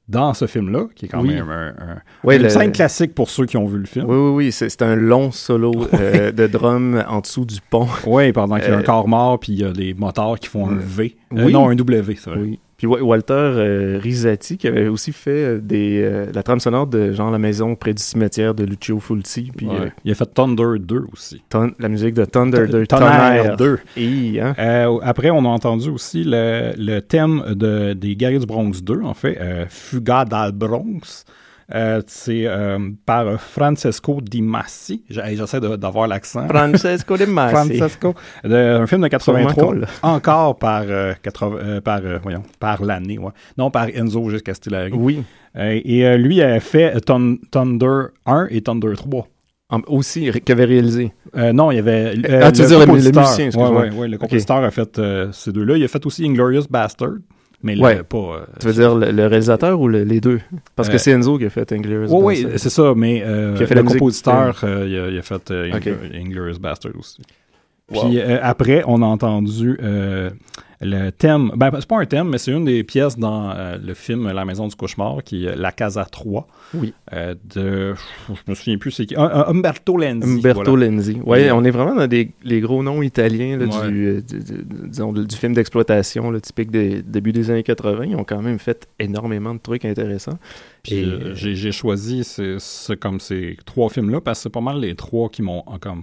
dans 0.09 0.35
ce 0.35 0.47
film-là, 0.47 0.87
qui 0.95 1.07
est 1.07 1.09
quand 1.09 1.23
Oui. 1.23 1.35
même 1.35 1.49
un, 1.49 1.69
un- 1.69 1.99
Ouais, 2.25 2.37
une 2.37 2.43
le- 2.43 2.49
scène 2.51 2.73
classique 2.73 3.15
pour 3.15 3.31
ceux 3.31 3.47
qui 3.47 3.57
ont 3.57 3.67
vu 3.67 3.79
le 3.79 3.87
film. 3.87 4.05
Oui, 4.07 4.17
oui, 4.17 4.31
oui. 4.47 4.53
C'est 4.53 4.69
c'est 4.69 4.83
un 4.83 4.97
long 4.97 5.31
solo 5.33 5.73
euh, 5.95 6.31
de 6.31 6.47
drum 6.47 7.03
en 7.09 7.21
dessous 7.21 7.45
du 7.47 7.57
pont. 7.71 7.89
Oui, 8.07 8.31
pendant 8.33 8.57
qu'il 8.59 8.69
y 8.69 8.71
a 8.71 8.77
un 8.77 8.81
Euh, 8.81 8.83
corps 8.83 9.09
mort, 9.09 9.41
puis 9.41 9.53
il 9.53 9.61
y 9.61 9.65
a 9.65 9.73
des 9.73 9.95
motards 9.95 10.39
qui 10.39 10.49
font 10.49 10.69
un 10.69 10.75
V. 10.77 11.17
Euh, 11.33 11.45
oui. 11.47 11.53
non, 11.53 11.69
un 11.71 11.75
W, 11.75 12.17
c'est 12.17 12.31
vrai. 12.31 12.39
Oui. 12.41 12.59
Puis 12.77 12.87
Wa- 12.87 13.01
Walter 13.03 13.33
euh, 13.35 13.99
Rizzati, 14.03 14.57
qui 14.59 14.67
avait 14.67 14.89
aussi 14.89 15.13
fait 15.13 15.31
euh, 15.31 15.61
des, 15.61 16.03
euh, 16.03 16.27
la 16.35 16.43
trame 16.43 16.59
sonore 16.61 16.87
de 16.89 17.13
genre 17.13 17.31
La 17.31 17.39
maison 17.39 17.75
près 17.77 17.95
du 17.95 18.03
cimetière 18.03 18.55
de 18.55 18.65
Lucio 18.65 18.99
Fulci. 19.01 19.51
Puis 19.57 19.67
Ouais. 19.67 19.75
euh, 19.81 19.89
Il 20.05 20.11
a 20.11 20.15
fait 20.15 20.27
Thunder 20.33 20.79
2 20.81 21.05
aussi. 21.13 21.43
ton- 21.49 21.73
la 21.79 21.89
musique 21.89 22.15
de 22.15 22.25
Thunder, 22.25 22.67
de 22.67 22.85
Tonnerre 22.85 23.43
Tonnerre 23.43 23.57
2. 23.57 23.79
Et, 23.97 24.41
hein? 24.41 24.55
Euh, 24.59 24.99
après, 25.03 25.31
on 25.31 25.45
a 25.45 25.49
entendu 25.49 25.89
aussi 25.89 26.25
le, 26.25 26.73
le 26.77 27.01
thème 27.01 27.45
de, 27.55 27.93
des 27.93 28.17
Guerriers 28.17 28.39
du 28.41 28.47
Bronx 28.47 28.73
2, 28.83 29.03
en 29.03 29.15
fait, 29.15 29.39
euh, 29.41 29.67
Fuga 29.69 30.25
dal 30.25 30.53
Bronx. 30.53 31.25
Euh, 31.75 32.03
c'est 32.07 32.47
euh, 32.47 32.79
par 33.07 33.41
Francesco 33.41 34.21
Di 34.21 34.43
Massi. 34.43 35.03
J'essaie 35.09 35.61
d'avoir 35.61 36.07
l'accent. 36.07 36.47
Francesco 36.49 37.17
Di 37.17 37.27
Massi. 37.27 37.55
Francesco. 37.79 38.15
De- 38.45 38.55
un 38.83 38.87
film 38.87 39.01
de 39.03 39.09
83. 39.09 39.53
Sûrement 39.53 39.67
qu'on 39.69 39.73
l'a. 39.73 39.87
Encore 40.03 40.59
par, 40.59 40.83
euh, 40.87 41.15
80 41.23 41.57
euh, 41.59 41.81
par, 41.81 42.01
voyons, 42.23 42.43
par 42.61 42.83
l'année. 42.85 43.19
Ouais. 43.19 43.31
Non, 43.57 43.71
par 43.71 43.87
Enzo 43.95 44.29
G. 44.29 44.41
Castellari. 44.41 44.93
Oui. 44.95 45.23
Et 45.57 46.17
lui 46.19 46.43
a 46.43 46.59
fait 46.61 47.01
Thun- 47.01 47.37
Thunder 47.51 48.07
1 48.27 48.49
et 48.51 48.61
Thunder 48.61 48.93
3. 48.97 49.27
En- 49.71 49.81
aussi, 49.87 50.29
ré- 50.31 50.41
qu'avait 50.41 50.65
réalisé. 50.67 51.13
Non, 51.35 51.71
il 51.71 51.77
y 51.77 51.79
avait. 51.79 52.15
Ah, 52.43 52.53
tu 52.53 52.61
veux 52.63 52.69
dire 52.69 52.79
le- 52.81 52.85
le 52.85 52.91
compositeur. 52.91 53.23
musicien. 53.23 53.49
Ouais, 53.51 53.69
ouais, 53.71 53.91
ouais, 53.95 54.09
le 54.09 54.19
compositeur 54.19 54.59
a 54.65 54.71
fait 54.71 55.01
ces 55.33 55.53
deux-là. 55.53 55.77
Il 55.79 55.85
a 55.85 55.89
fait 55.89 56.05
aussi 56.05 56.27
Inglorious 56.27 56.65
Bastard, 56.69 57.15
mais 57.65 57.77
Ouais. 57.77 57.97
là, 57.97 58.05
pas. 58.05 58.17
euh, 58.19 58.45
Tu 58.61 58.67
veux 58.69 58.73
dire 58.75 58.95
le, 58.95 59.11
le 59.11 59.27
réalisateur 59.27 59.81
ou 59.81 59.89
le- 59.89 60.05
les 60.05 60.21
deux? 60.21 60.41
Parce 60.77 60.89
que 60.89 60.95
Euh, 60.95 60.99
c'est 60.99 61.11
Enzo 61.11 61.39
qui 61.39 61.47
a 61.47 61.51
fait 61.51 61.73
Inglourious 61.73 62.07
Oui, 62.15 62.45
oui, 62.47 62.53
c'est 62.59 62.69
ça, 62.71 62.93
mais 62.95 63.23
euh, 63.27 63.57
Qui 63.57 63.65
a 63.65 63.67
fait 63.67 63.75
le 63.75 63.83
la 63.83 63.91
compositeur, 63.91 64.61
euh, 64.63 64.87
il, 64.89 64.97
a, 64.99 65.09
il 65.09 65.19
a 65.19 65.23
fait 65.23 65.51
euh, 65.51 65.73
Ok. 65.75 65.87
Ingl- 65.87 66.17
Inglorious 66.27 66.59
Bastard 66.61 66.93
aussi. 66.99 67.23
Wow. 67.91 68.05
Puis 68.09 68.21
euh, 68.21 68.39
après, 68.43 68.83
on 68.87 69.03
a 69.03 69.07
entendu 69.07 69.77
euh, 69.83 70.31
le 70.85 71.11
thème. 71.11 71.51
Ben, 71.57 71.71
c'est 71.79 71.89
pas 71.89 71.99
un 72.01 72.05
thème, 72.07 72.29
mais 72.29 72.39
c'est 72.39 72.53
une 72.53 72.65
des 72.65 72.85
pièces 72.85 73.19
dans 73.19 73.51
euh, 73.51 73.79
le 73.83 73.95
film 73.95 74.31
La 74.31 74.45
Maison 74.45 74.69
du 74.69 74.75
Cauchemar, 74.77 75.23
qui 75.25 75.47
est 75.47 75.57
La 75.57 75.73
Casa 75.73 76.05
3. 76.05 76.47
Oui. 76.75 76.93
euh, 77.13 77.35
de. 77.55 77.95
Je 78.29 78.35
me 78.51 78.55
souviens 78.55 78.79
plus, 78.79 78.91
c'est 78.91 79.07
qui. 79.07 79.17
Un- 79.17 79.23
un 79.25 79.45
Umberto 79.49 79.97
Lenzi. 79.97 80.29
Umberto 80.29 80.71
voilà. 80.77 80.87
Lenzi. 80.91 81.21
Ouais, 81.25 81.45
Et- 81.47 81.53
on 81.53 81.65
est 81.65 81.71
vraiment 81.71 81.95
dans 81.95 82.07
des, 82.07 82.33
les 82.45 82.61
gros 82.61 82.83
noms 82.83 83.03
italiens 83.03 83.57
là, 83.57 83.65
Ouais. 83.67 83.89
du, 83.89 84.07
euh, 84.07 84.21
du, 84.21 84.39
du- 84.41 84.65
disons, 84.89 85.13
du 85.13 85.37
film 85.37 85.55
d'exploitation 85.55 86.33
typique 86.41 86.71
des 86.71 87.03
début 87.03 87.33
des 87.33 87.51
années 87.51 87.63
80. 87.63 88.05
Ils 88.07 88.17
ont 88.17 88.25
quand 88.25 88.43
même 88.43 88.59
fait 88.59 88.87
énormément 88.99 89.55
de 89.55 89.61
trucs 89.61 89.85
intéressants. 89.85 90.39
Puis 90.83 91.05
euh, 91.05 91.35
j'ai 91.35 91.73
choisi 91.73 92.23
comme 93.01 93.21
ces 93.21 93.57
trois 93.65 93.89
films-là 93.89 94.21
parce 94.21 94.39
que 94.39 94.43
c'est 94.45 94.51
pas 94.51 94.61
mal 94.61 94.81
les 94.81 94.95
trois 94.95 95.29
qui 95.31 95.41
m'ont 95.43 95.65
euh, 95.69 95.79
comme 95.81 96.01
euh, 96.01 96.03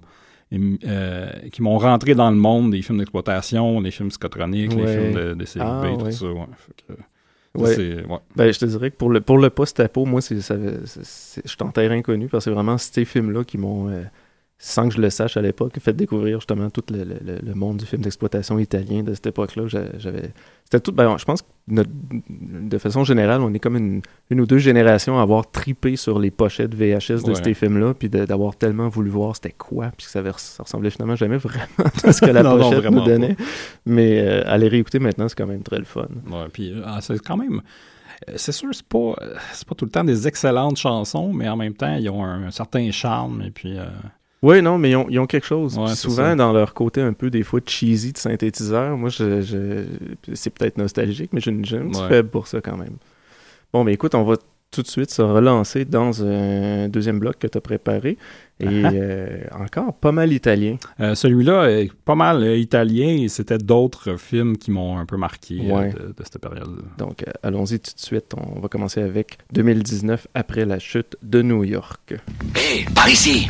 qui 0.51 1.61
m'ont 1.61 1.77
rentré 1.77 2.13
dans 2.15 2.29
le 2.29 2.35
monde 2.37 2.71
des 2.71 2.81
films 2.81 2.97
d'exploitation, 2.97 3.81
des 3.81 3.91
films 3.91 4.09
psychotroniques, 4.09 4.73
les 4.73 4.83
Ouais. 4.83 4.97
films 5.11 5.13
de, 5.13 5.33
de 5.33 5.45
série 5.45 5.65
Ah, 5.67 5.81
B, 5.83 5.97
tout 5.97 6.05
ouais. 6.05 6.11
ça. 6.11 6.25
Ouais. 6.25 6.45
Fait 6.57 6.73
que, 6.87 6.93
ça, 6.93 7.61
Ouais. 7.61 7.75
c'est- 7.75 8.05
ouais. 8.05 8.17
Ben, 8.35 8.51
je 8.53 8.59
te 8.59 8.65
dirais 8.65 8.91
que 8.91 8.95
pour 8.97 9.09
le, 9.09 9.21
pour 9.21 9.37
le 9.37 9.49
post-apo, 9.49 10.05
moi, 10.05 10.21
c'est- 10.21 10.35
je 10.41 11.47
suis 11.49 11.57
en 11.61 11.69
terrain 11.71 11.95
inconnu 11.97 12.27
parce 12.27 12.43
que 12.45 12.49
c'est 12.51 12.53
vraiment 12.53 12.77
ces 12.77 13.05
films-là 13.05 13.43
qui 13.43 13.57
m'ont, 13.57 13.87
euh, 13.89 14.03
sans 14.63 14.87
que 14.87 14.93
je 14.93 15.01
le 15.01 15.09
sache 15.09 15.37
à 15.37 15.41
l'époque, 15.41 15.73
fait 15.79 15.91
découvrir 15.93 16.39
justement 16.39 16.69
tout 16.69 16.83
le, 16.91 17.03
le- 17.43 17.53
monde 17.55 17.77
du 17.77 17.85
film 17.87 18.03
d'exploitation 18.03 18.59
italien 18.59 19.01
de 19.01 19.13
cette 19.15 19.25
époque-là. 19.25 19.65
J'a- 19.67 19.97
J'avais, 19.97 20.29
c'était 20.65 20.79
tout, 20.79 20.91
ben, 20.91 21.17
je 21.17 21.25
pense 21.25 21.41
que 21.41 21.47
notre- 21.67 21.89
de 22.29 22.77
façon 22.77 23.03
générale, 23.03 23.41
on 23.41 23.51
est 23.55 23.59
comme 23.59 23.75
une, 23.75 24.01
une 24.29 24.39
ou 24.39 24.45
deux 24.45 24.59
générations 24.59 25.17
à 25.17 25.23
avoir 25.23 25.49
tripé 25.49 25.95
sur 25.95 26.19
les 26.19 26.29
pochettes 26.29 26.75
VHS 26.75 27.23
de 27.23 27.29
Ouais. 27.31 27.43
ces 27.43 27.53
films-là, 27.55 27.95
puis 27.95 28.07
d'avoir 28.09 28.55
tellement 28.55 28.87
voulu 28.87 29.09
voir 29.09 29.35
c'était 29.35 29.51
quoi, 29.51 29.91
puis 29.97 30.05
que 30.05 30.11
ça, 30.11 30.21
ressemblait 30.61 30.91
finalement 30.91 31.15
jamais 31.15 31.37
vraiment 31.37 31.65
à 32.03 32.13
ce 32.13 32.21
que 32.21 32.29
la 32.29 32.43
Non, 32.43 32.55
non, 32.57 32.65
pochette 32.69 32.79
vraiment 32.83 33.01
nous 33.01 33.07
donnait. 33.07 33.35
Mais 33.87 34.19
euh, 34.21 34.43
à 34.45 34.59
les 34.59 34.67
réécouter 34.67 34.99
maintenant, 34.99 35.27
c'est 35.27 35.35
quand 35.37 35.47
même 35.47 35.63
très 35.63 35.79
le 35.79 35.85
fun. 35.85 36.07
Ouais, 36.29 36.45
puis 36.53 36.71
euh, 36.71 36.81
ah, 36.85 36.99
c'est 37.01 37.17
quand 37.19 37.37
même. 37.37 37.61
euh, 38.29 38.33
C'est 38.35 38.51
sûr, 38.51 38.69
c'est 38.73 38.85
pas, 38.85 39.15
euh, 39.23 39.35
c'est 39.53 39.67
pas 39.67 39.73
tout 39.73 39.85
le 39.85 39.91
temps 39.91 40.03
des 40.03 40.27
excellentes 40.27 40.77
chansons, 40.77 41.33
mais 41.33 41.49
en 41.49 41.57
même 41.57 41.73
temps, 41.73 41.95
ils 41.95 42.09
ont 42.11 42.23
un, 42.23 42.51
certain 42.51 42.91
charme. 42.91 43.41
Et 43.41 43.49
puis, 43.49 43.75
euh, 43.79 43.85
Oui, 44.43 44.61
non, 44.61 44.77
mais 44.79 44.91
ils 44.91 44.95
ont, 44.95 45.05
ils 45.09 45.19
ont 45.19 45.27
quelque 45.27 45.45
chose. 45.45 45.77
Ouais, 45.77 45.93
souvent, 45.93 46.15
ça. 46.29 46.35
dans 46.35 46.51
leur 46.51 46.73
côté 46.73 46.99
un 47.01 47.13
peu, 47.13 47.29
des 47.29 47.43
fois, 47.43 47.59
cheesy 47.65 48.11
de 48.11 48.17
synthétiseur, 48.17 48.97
moi, 48.97 49.09
je, 49.09 49.41
je- 49.41 49.85
c'est 50.33 50.49
peut-être 50.49 50.77
nostalgique, 50.77 51.29
mais 51.33 51.39
j'ai 51.41 51.51
une, 51.51 51.63
j'ai 51.63 51.77
un 51.77 51.87
petit 51.89 52.01
Ouais. 52.01 52.07
faible 52.09 52.29
pour 52.29 52.47
ça 52.47 52.59
quand 52.61 52.75
même. 52.77 52.95
Bon, 53.71 53.83
mais 53.83 53.93
écoute, 53.93 54.15
on 54.15 54.23
va 54.23 54.35
tout 54.71 54.81
de 54.81 54.87
suite 54.87 55.11
se 55.11 55.21
relancer 55.21 55.83
dans 55.85 56.23
un 56.25 56.87
deuxième 56.87 57.19
bloc 57.19 57.37
que 57.37 57.45
tu 57.45 57.57
as 57.57 57.61
préparé. 57.61 58.17
Et 58.61 58.83
Ah-ha. 58.85 58.91
euh, 58.93 59.43
encore 59.59 59.93
pas 59.93 60.11
mal 60.13 60.31
italien. 60.31 60.77
euh, 61.01 61.13
celui-là 61.13 61.69
est 61.69 61.91
pas 62.05 62.15
mal 62.15 62.41
euh, 62.43 62.55
italien 62.57 63.09
et 63.09 63.27
c'était 63.27 63.57
d'autres 63.57 64.15
films 64.17 64.55
qui 64.57 64.71
m'ont 64.71 64.97
un 64.97 65.05
peu 65.05 65.17
marqué 65.17 65.59
euh, 65.61 65.73
Ouais. 65.73 65.89
de, 65.91 65.99
de 66.07 66.23
cette 66.23 66.39
période-là. 66.39 66.83
Donc, 66.97 67.23
euh, 67.27 67.31
allons-y 67.43 67.79
tout 67.79 67.93
de 67.93 67.99
suite. 67.99 68.33
On 68.37 68.59
va 68.61 68.69
commencer 68.69 69.01
avec 69.01 69.37
2019, 69.51 70.27
après 70.33 70.65
la 70.65 70.79
chute 70.79 71.15
de 71.21 71.41
New 71.41 71.63
York. 71.63 72.13
Hé, 72.55 72.85
par 72.95 73.09
ici 73.09 73.47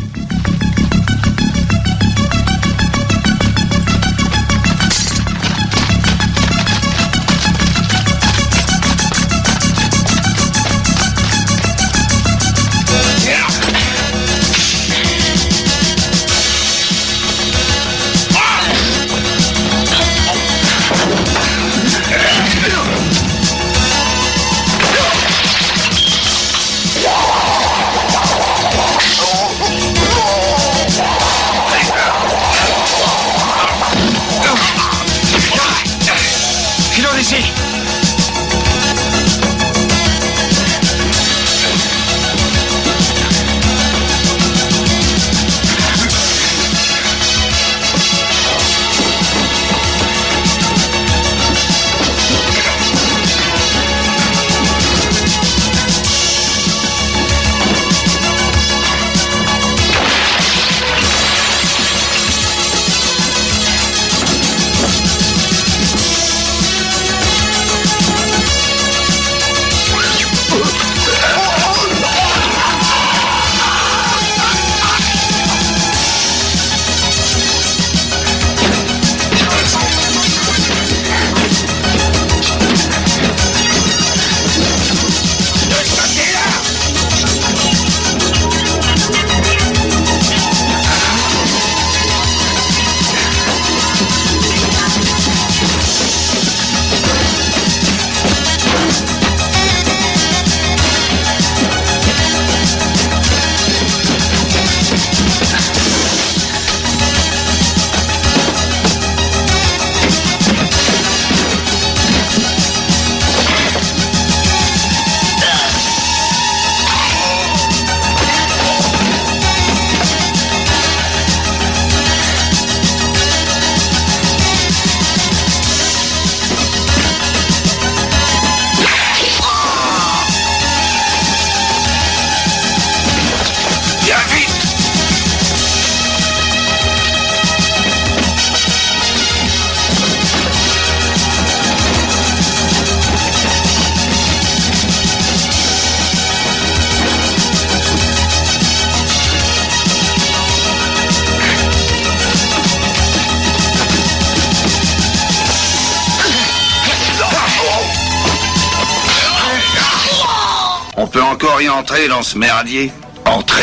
entrer 162.01 162.07
dans 162.07 162.23
ce 162.23 162.37
merdier 162.37 162.91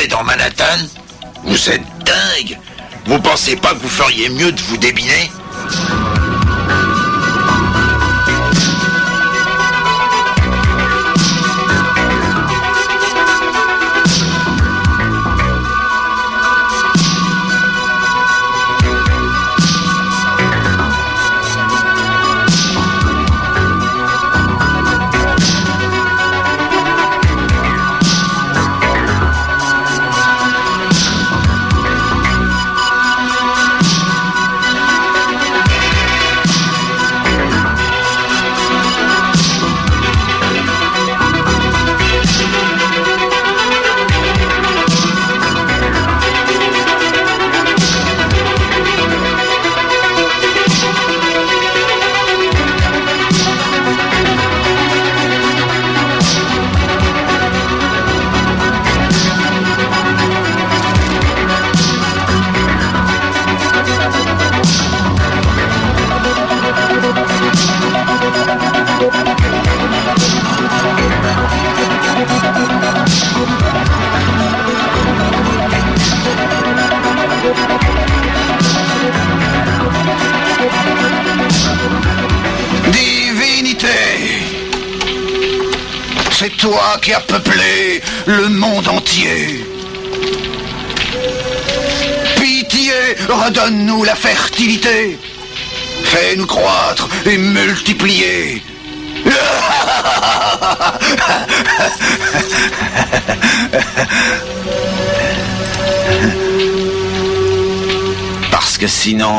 dans 0.09 0.23
Manhattan 0.23 0.65
Vous 1.45 1.71
êtes 1.71 1.83
dingue. 2.05 2.59
Vous 3.07 3.19
pensez 3.21 3.57
pas 3.57 3.71
que 3.71 3.81
vous 3.81 3.89
feriez 3.89 4.29
mieux 4.29 4.53
de 4.53 4.61
vous 4.61 4.77
débiner 4.77 5.31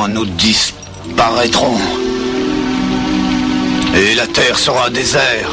nous 0.08 0.26
disparaîtrons. 0.26 1.78
Et 3.96 4.16
la 4.16 4.28
terre 4.28 4.58
sera 4.58 4.90
désert. 4.90 5.50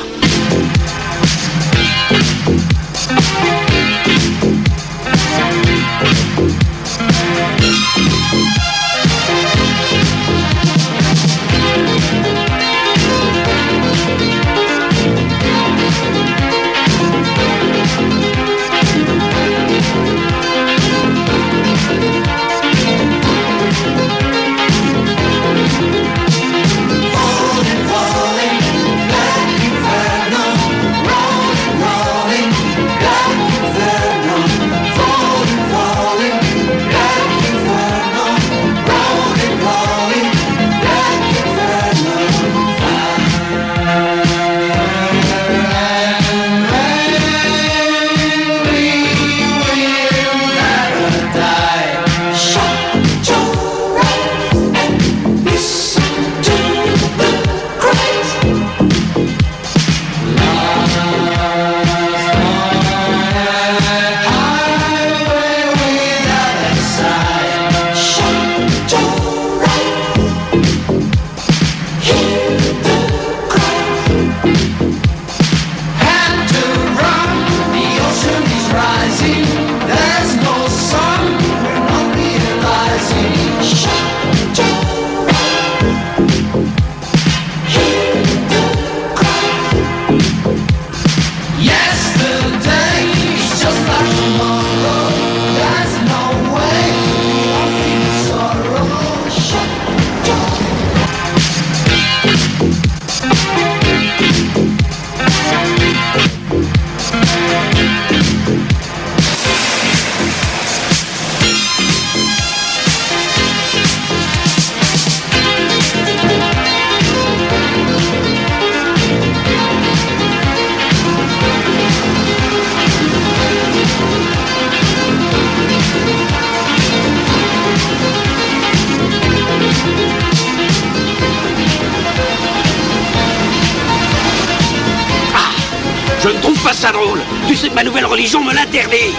Ça 136.77 136.93
drôle. 136.93 137.23
Tu 137.49 137.57
sais 137.57 137.69
que 137.71 137.75
ma 137.75 137.83
nouvelle 137.83 138.05
religion 138.05 138.45
me 138.45 138.53
l'interdit. 138.53 139.15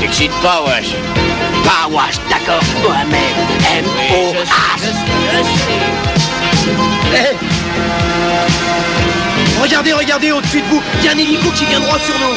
T'excites 0.00 0.32
pas, 0.42 0.64
wesh? 0.66 0.94
Pas 1.62 1.88
wash, 1.90 2.16
d'accord. 2.30 2.62
Mohamed, 2.82 3.36
M-O-H. 3.76 4.46
Eh 7.14 7.36
Regardez, 9.60 9.92
regardez 9.92 10.32
au-dessus 10.32 10.60
de 10.62 10.66
vous, 10.66 10.82
il 11.00 11.04
y 11.04 11.08
a 11.08 11.12
un 11.12 11.18
hélico 11.18 11.50
qui 11.50 11.66
vient 11.66 11.80
droit 11.80 11.98
sur 11.98 12.14
nous. 12.18 12.34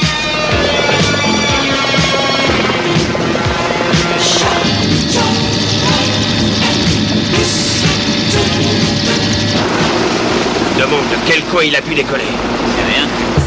Demande 10.78 11.10
de 11.10 11.32
quel 11.32 11.44
coin 11.46 11.64
il 11.64 11.76
a 11.76 11.82
pu 11.82 11.96
décoller. 11.96 12.24
C'est 12.76 12.94
rien. 12.94 13.39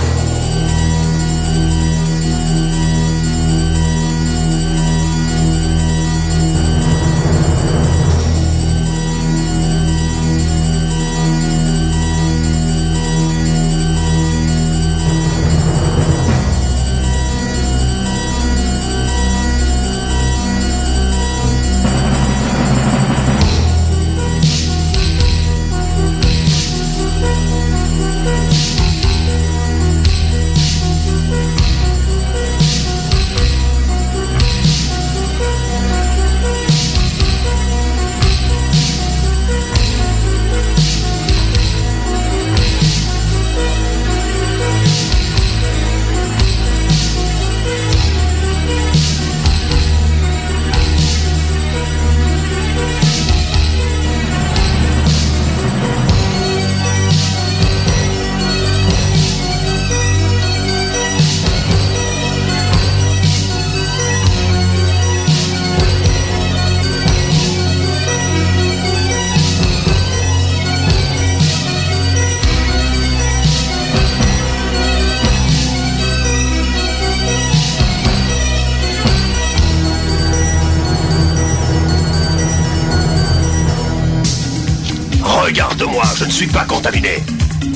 Je 86.17 86.25
ne 86.25 86.31
suis 86.31 86.47
pas 86.47 86.65
contaminé. 86.65 87.23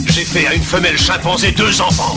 J'ai 0.06 0.24
fait 0.24 0.46
à 0.46 0.54
une 0.54 0.62
femelle 0.62 0.98
chimpanzé 0.98 1.52
deux 1.52 1.80
enfants. 1.80 2.16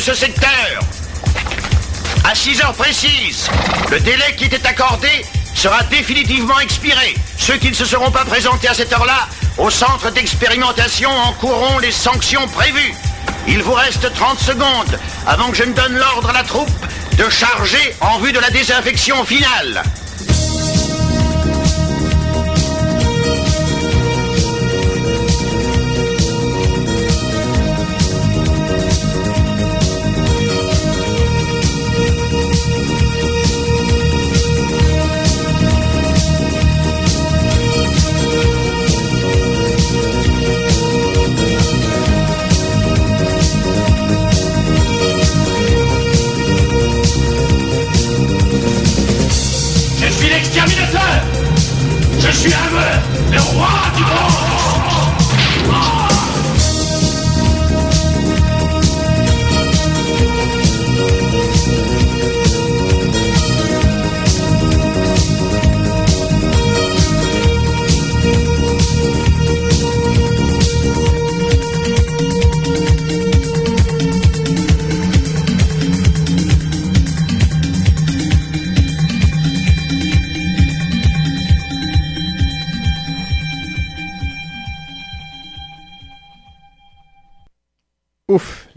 Ce 0.00 0.14
secteur. 0.14 0.80
À 2.24 2.34
6 2.34 2.60
heures 2.62 2.74
précises, 2.74 3.48
le 3.90 3.98
délai 4.00 4.34
qui 4.36 4.44
était 4.44 4.66
accordé 4.66 5.08
sera 5.54 5.82
définitivement 5.84 6.60
expiré. 6.60 7.14
Ceux 7.36 7.56
qui 7.56 7.70
ne 7.70 7.74
se 7.74 7.84
seront 7.84 8.10
pas 8.10 8.24
présentés 8.24 8.68
à 8.68 8.74
cette 8.74 8.92
heure-là 8.92 9.28
au 9.56 9.70
centre 9.70 10.10
d'expérimentation 10.10 11.10
encourront 11.10 11.78
les 11.78 11.90
sanctions 11.90 12.46
prévues. 12.48 12.94
Il 13.48 13.62
vous 13.62 13.72
reste 13.72 14.12
30 14.12 14.38
secondes 14.38 14.98
avant 15.26 15.50
que 15.50 15.56
je 15.56 15.64
ne 15.64 15.72
donne 15.72 15.96
l'ordre 15.96 16.30
à 16.30 16.32
la 16.32 16.44
troupe 16.44 16.70
de 17.16 17.28
charger 17.28 17.96
en 18.00 18.18
vue 18.18 18.32
de 18.32 18.38
la 18.38 18.50
désinfection 18.50 19.24
finale. 19.24 19.82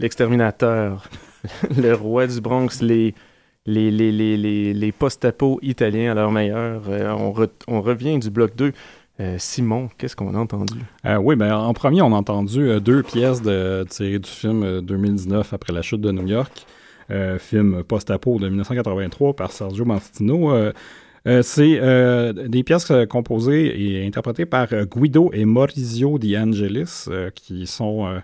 L'exterminateur, 0.02 1.08
le 1.76 1.92
roi 1.94 2.26
du 2.26 2.40
Bronx, 2.40 2.82
les, 2.82 3.14
les, 3.66 3.90
les, 3.90 4.12
les, 4.12 4.36
les, 4.36 4.74
les 4.74 4.92
post-apo 4.92 5.58
italiens 5.62 6.12
à 6.12 6.14
leur 6.14 6.30
meilleur. 6.30 6.82
Euh, 6.88 7.10
on, 7.12 7.32
re- 7.32 7.48
on 7.68 7.80
revient 7.80 8.18
du 8.18 8.30
bloc 8.30 8.54
2. 8.56 8.72
Euh, 9.20 9.36
Simon, 9.38 9.88
qu'est-ce 9.98 10.16
qu'on 10.16 10.34
a 10.34 10.38
entendu? 10.38 10.74
Euh, 11.06 11.16
oui, 11.16 11.36
ben, 11.36 11.54
en 11.54 11.72
premier, 11.74 12.02
on 12.02 12.12
a 12.12 12.16
entendu 12.16 12.80
deux 12.80 13.02
pièces 13.02 13.42
de, 13.42 13.84
tirées 13.88 14.18
du 14.18 14.28
film 14.28 14.62
euh, 14.64 14.80
2019 14.80 15.52
après 15.52 15.72
la 15.72 15.82
chute 15.82 16.00
de 16.00 16.10
New 16.10 16.26
York, 16.26 16.66
film 17.38 17.82
post-apo 17.84 18.38
de 18.38 18.48
1983 18.48 19.36
par 19.36 19.52
Sergio 19.52 19.84
Martino. 19.84 20.50
C'est 21.42 21.78
des 22.48 22.62
pièces 22.64 22.90
composées 23.10 23.98
et 24.00 24.06
interprétées 24.06 24.46
par 24.46 24.68
Guido 24.86 25.30
et 25.34 25.44
Maurizio 25.44 26.18
Di 26.18 26.38
Angelis, 26.38 27.04
qui 27.34 27.66
sont 27.66 28.22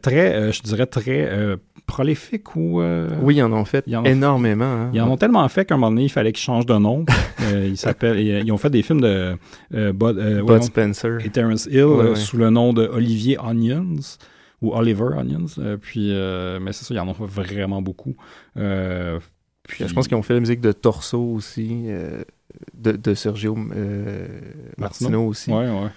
très, 0.00 0.34
euh, 0.34 0.52
je 0.52 0.62
dirais, 0.62 0.86
très 0.86 1.26
euh, 1.30 1.56
prolifiques 1.86 2.56
ou... 2.56 2.80
euh, 2.80 3.08
Oui, 3.20 3.36
ils 3.36 3.42
en 3.42 3.52
ont 3.52 3.64
fait 3.64 3.84
ils 3.86 3.96
en 3.96 4.02
ont- 4.02 4.04
énormément. 4.06 4.64
hein. 4.64 4.90
Ils 4.94 5.00
en 5.02 5.10
ont 5.10 5.16
tellement 5.16 5.46
fait 5.48 5.64
qu'à 5.66 5.74
un 5.74 5.78
moment 5.78 5.90
donné, 5.90 6.04
il 6.04 6.08
fallait 6.08 6.32
qu'ils 6.32 6.42
changent 6.44 6.66
de 6.66 6.74
nom. 6.78 7.04
Euh, 7.42 7.66
ils, 7.68 7.76
s'appellent- 7.76 8.18
ils, 8.18 8.50
ont 8.52 8.56
fait 8.58 8.70
des 8.70 8.82
films 8.82 9.00
de 9.02 9.36
euh, 9.74 9.92
Bud, 9.92 10.18
euh, 10.18 10.60
Spencer. 10.62 11.18
et 11.24 11.28
Terrence 11.30 11.66
Hill 11.66 11.84
Ouais, 11.84 12.04
euh, 12.04 12.10
ouais. 12.10 12.16
sous 12.16 12.36
le 12.38 12.50
nom 12.50 12.72
de 12.72 12.86
Olivier 12.86 13.36
Onions 13.38 13.96
ou 14.62 14.72
Oliver 14.74 15.10
Onions. 15.18 15.46
Euh, 15.58 15.76
puis, 15.76 16.08
euh, 16.12 16.58
mais 16.60 16.72
c'est 16.72 16.84
ça, 16.86 16.94
ils 16.94 17.00
en 17.00 17.08
ont 17.08 17.14
fait 17.14 17.26
vraiment 17.26 17.82
beaucoup. 17.82 18.16
Euh, 18.56 19.18
puis, 19.68 19.84
Je 19.86 19.92
pense 19.94 20.08
qu'ils 20.08 20.16
ont 20.16 20.22
fait 20.22 20.34
la 20.34 20.40
musique 20.40 20.60
de 20.60 20.72
Torso 20.72 21.20
aussi, 21.20 21.84
euh, 21.88 22.22
de, 22.74 22.92
de 22.92 23.14
Sergio 23.14 23.56
euh, 23.74 24.26
Martino 24.78 25.26
aussi. 25.26 25.50
Ouais, 25.50 25.68
ouais. 25.68 25.88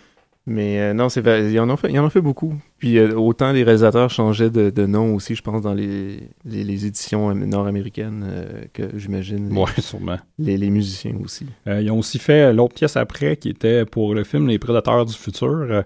Mais 0.50 0.80
euh, 0.80 0.94
non, 0.94 1.10
c'est 1.10 1.20
vrai, 1.20 1.52
ils 1.52 1.60
en 1.60 1.70
ont 1.70 1.76
fait, 1.76 1.92
ils 1.92 2.00
en 2.00 2.06
ont 2.06 2.10
fait 2.10 2.22
beaucoup. 2.22 2.56
Puis 2.78 2.98
euh, 2.98 3.14
autant 3.16 3.52
les 3.52 3.64
réalisateurs 3.64 4.10
changeaient 4.10 4.50
de, 4.50 4.70
de 4.70 4.86
nom 4.86 5.14
aussi, 5.14 5.36
je 5.36 5.42
pense, 5.42 5.62
dans 5.62 5.74
les, 5.74 6.30
les, 6.46 6.64
les 6.64 6.86
éditions 6.86 7.30
am- 7.30 7.44
nord-américaines 7.44 8.24
euh, 8.26 8.62
que 8.72 8.98
j'imagine. 8.98 9.52
Ouais, 9.52 9.70
sûrement. 9.80 10.18
Les, 10.40 10.56
les 10.58 10.70
musiciens 10.70 11.16
aussi. 11.22 11.48
Ils 11.66 11.92
ont 11.92 12.00
aussi 12.00 12.18
fait 12.18 12.54
l'autre 12.54 12.76
pièce 12.76 12.96
après 12.96 13.36
qui 13.36 13.50
était 13.50 13.84
pour 13.86 14.16
le 14.16 14.24
film 14.24 14.48
Les 14.48 14.58
Prédateurs 14.58 15.06
du 15.06 15.14
futur, 15.14 15.84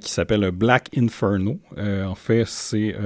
qui 0.00 0.10
s'appelle 0.10 0.50
Black 0.50 0.88
Inferno. 0.96 1.60
En 1.78 2.14
fait, 2.16 2.44
c'est. 2.46 2.96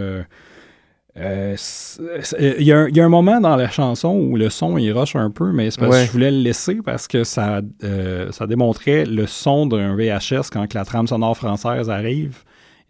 Euh, 1.20 1.56
euh, 2.00 2.54
Il 2.58 2.66
y, 2.66 2.72
a 2.72 2.78
un- 2.78 2.88
il 2.88 2.96
y 2.96 3.00
a 3.00 3.04
un 3.04 3.08
moment 3.08 3.40
dans 3.40 3.56
la 3.56 3.68
chanson 3.70 4.10
où 4.14 4.36
le 4.36 4.50
son 4.50 4.78
il 4.78 4.92
rush 4.92 5.16
un 5.16 5.30
peu, 5.30 5.52
mais 5.52 5.70
c'est 5.70 5.80
parce 5.80 5.92
Ouais. 5.92 6.00
que 6.02 6.06
je 6.06 6.12
voulais 6.12 6.30
le 6.30 6.38
laisser 6.38 6.76
parce 6.84 7.08
que 7.08 7.24
ça, 7.24 7.60
euh, 7.84 8.30
ça 8.32 8.46
démontrait 8.46 9.04
le 9.04 9.26
son 9.26 9.66
d'un 9.66 9.94
VHS 9.96 10.50
quand 10.52 10.66
que 10.68 10.78
la 10.78 10.84
trame 10.84 11.06
sonore 11.06 11.36
française 11.36 11.90
arrive. 11.90 12.38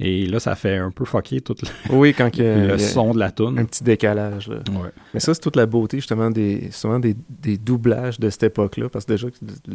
Et 0.01 0.27
là, 0.27 0.39
ça 0.39 0.55
fait 0.55 0.77
un 0.77 0.93
peu 0.93 1.05
fucker 1.05 1.41
tout 1.41 1.57
le, 1.61 1.95
Oui, 1.97 2.15
quand 2.17 2.31
il 2.37 2.45
y 2.45 2.47
a- 2.47 2.57
le 2.57 2.65
il 2.65 2.69
y 2.69 2.73
a 2.73 2.79
son 2.79 3.13
de 3.15 3.19
la 3.19 3.33
toune. 3.33 3.59
Un 3.59 3.65
petit 3.65 3.83
décalage. 3.83 4.47
là. 4.49 4.59
Ouais. 4.71 4.91
Mais 5.13 5.19
ça, 5.19 5.35
c'est 5.35 5.41
toute 5.41 5.57
la 5.57 5.67
beauté, 5.67 5.97
justement, 5.97 6.31
des, 6.31 6.69
souvent 6.71 7.01
des, 7.01 7.17
des 7.29 7.59
doublages 7.59 8.21
de 8.21 8.31
cette 8.31 8.45
époque-là. 8.45 8.89
Parce 8.89 9.05
que 9.07 9.13
déjà, 9.15 9.27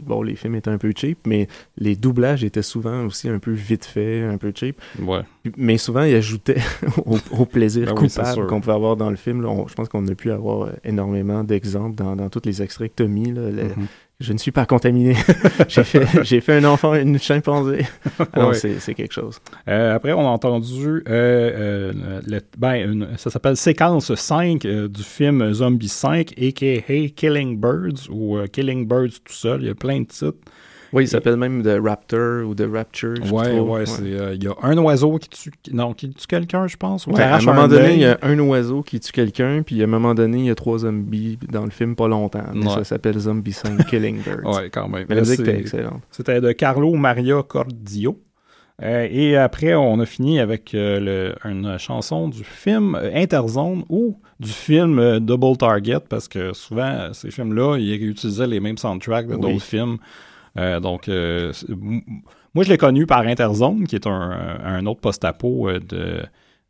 bon, 0.02 0.22
les 0.22 0.36
films 0.36 0.56
étaient 0.56 0.70
un 0.70 0.78
peu 0.78 0.94
cheap, 0.96 1.20
mais 1.28 1.50
les 1.78 1.98
doublages 1.98 2.46
étaient 2.46 2.62
souvent 2.62 3.04
aussi 3.06 3.28
un 3.28 3.40
peu 3.40 3.52
vite 3.52 3.84
faits, 3.84 4.24
un 4.24 4.38
peu 4.38 4.54
cheap. 4.56 4.80
Ouais. 5.02 5.24
Mais 5.58 5.78
souvent, 5.78 6.04
ils 6.04 6.16
ajoutaient 6.16 6.62
au, 7.06 7.18
au 7.38 7.46
plaisir 7.46 7.88
Ben 7.88 7.96
coupable 7.96 8.48
qu'on 8.48 8.62
pouvait 8.62 8.76
avoir 8.76 8.96
dans 8.96 9.10
le 9.10 9.18
film. 9.18 9.42
là. 9.42 9.50
On- 9.50 9.68
je 9.68 9.74
pense 9.74 9.90
qu'on 9.90 10.08
a 10.08 10.16
pu 10.16 10.32
avoir 10.32 10.68
euh, 10.68 10.72
énormément 10.86 11.44
d'exemples 11.44 11.96
dans, 11.96 12.16
dans 12.16 12.30
tous 12.30 12.44
les 12.46 12.62
extraits 12.62 12.92
que 12.96 13.04
tu 13.04 13.04
as 13.04 13.12
mis. 13.12 13.34
là. 13.34 13.42
Je 14.19 14.32
ne 14.32 14.38
suis 14.38 14.52
pas 14.52 14.65
contaminé. 14.65 15.15
j'ai 15.67 15.84
fait, 15.84 16.06
j'ai 16.23 16.39
fait 16.39 16.54
un 16.58 16.63
enfant, 16.65 16.93
une 16.93 17.19
chimpanzé. 17.19 17.86
Alors, 18.34 18.49
Ouais. 18.49 18.54
c'est, 18.56 18.80
c'est 18.80 18.93
quelque 18.93 19.12
chose. 19.13 19.39
Euh, 19.67 19.95
après, 19.95 20.13
on 20.13 20.21
a 20.21 20.30
entendu, 20.30 20.86
euh, 20.88 21.02
euh, 21.10 22.21
le- 22.26 22.39
ben, 22.58 22.76
une- 22.76 23.08
ça 23.17 23.30
s'appelle 23.30 23.58
séquence 23.58 24.13
5 24.13 24.65
euh, 24.65 24.88
du 24.88 25.04
film 25.04 25.52
Zombie 25.54 25.89
5, 25.89 26.34
a.k.a. 26.39 27.10
Killing 27.15 27.60
Birds, 27.60 28.08
ou 28.10 28.38
Killing 28.52 28.88
Birds 28.88 29.19
tout 29.26 29.34
seul. 29.34 29.62
Il 29.62 29.67
y 29.67 29.71
a 29.71 29.76
plein 29.76 30.02
de 30.02 30.06
titres. 30.06 30.38
Oui, 30.93 31.03
il 31.06 31.08
s'appelle 31.08 31.38
même 31.38 31.63
The 31.63 31.79
Raptor 31.84 32.47
ou 32.47 32.53
The 32.56 32.67
Rapture. 32.71 33.15
je 33.23 33.34
Ouais, 33.34 33.60
ouais, 33.60 33.86
c'est, 33.86 34.03
euh, 34.03 34.36
il 34.36 34.43
y 34.43 34.47
a 34.47 34.53
un 34.62 34.77
oiseau 34.77 35.17
qui 35.17 35.29
tue, 35.29 35.51
non, 35.71 35.93
qui 35.93 36.10
tue 36.12 36.27
quelqu'un, 36.27 36.67
je 36.67 36.77
pense, 36.77 37.08
ou 37.08 37.12
Ouais, 37.12 37.23
à 37.23 37.38
un 37.38 37.41
moment 37.41 37.67
donné, 37.67 37.93
il 37.93 37.99
y 37.99 38.06
a 38.06 38.17
un 38.21 38.39
oiseau 38.39 38.82
qui 38.84 38.99
tue 38.99 39.12
quelqu'un, 39.12 39.63
puis 39.65 39.82
à 39.82 39.86
un 39.86 39.88
moment 39.88 40.13
donné, 40.13 40.38
il 40.39 40.45
y 40.45 40.49
a 40.51 40.56
trois 40.56 40.77
zombies 40.79 41.39
dans 41.51 41.65
le 41.65 41.71
film 41.71 41.95
pas 41.95 42.08
longtemps. 42.08 42.43
Mais 42.53 42.69
ça 42.69 42.84
s'appelle 42.84 43.17
Zombie 43.19 43.53
5 43.53 43.86
Killing 43.89 44.21
Birds. 44.23 44.45
Ouais, 44.56 44.69
quand 44.69 44.88
même. 44.88 45.06
Mais 45.10 45.15
la 45.15 45.21
musique 45.21 45.39
était 45.41 45.58
excellente. 45.60 46.01
C'était 46.12 46.39
de 46.41 46.51
Carlo 46.51 46.93
Maria 46.93 47.41
Cordio. 47.41 48.19
Euh, 48.82 49.08
et 49.10 49.38
après, 49.38 49.75
on 49.75 49.99
a 49.99 50.06
fini 50.06 50.39
avec 50.39 50.73
euh, 50.73 50.99
le- 51.45 51.49
une 51.49 51.77
chanson 51.77 52.27
du 52.27 52.43
film 52.43 52.99
Interzone 53.13 53.84
ou 53.88 54.17
du 54.39 54.49
film 54.49 54.97
euh, 54.97 55.19
Double 55.19 55.56
Target, 55.58 55.99
parce 56.10 56.27
que 56.27 56.53
souvent, 56.53 57.13
ces 57.13 57.29
films-là, 57.29 57.77
ils 57.77 58.03
utilisaient 58.10 58.47
les 58.47 58.60
mêmes 58.60 58.77
soundtracks 58.79 59.27
de 59.27 59.36
Oui. 59.36 59.41
d'autres 59.41 59.63
films. 59.63 59.97
Euh, 60.58 60.80
donc, 60.80 61.08
euh, 61.08 61.52
moi, 62.54 62.63
je 62.63 62.70
l'ai 62.70 62.78
connu 62.78 63.06
par 63.06 63.22
Interzone, 63.22 63.88
qui 63.88 63.96
est 63.96 64.08
un, 64.08 64.60
un 64.63 64.86
autre 64.86 65.02
post-apo 65.02 65.70
euh, 65.70 65.80
de, 65.80 66.24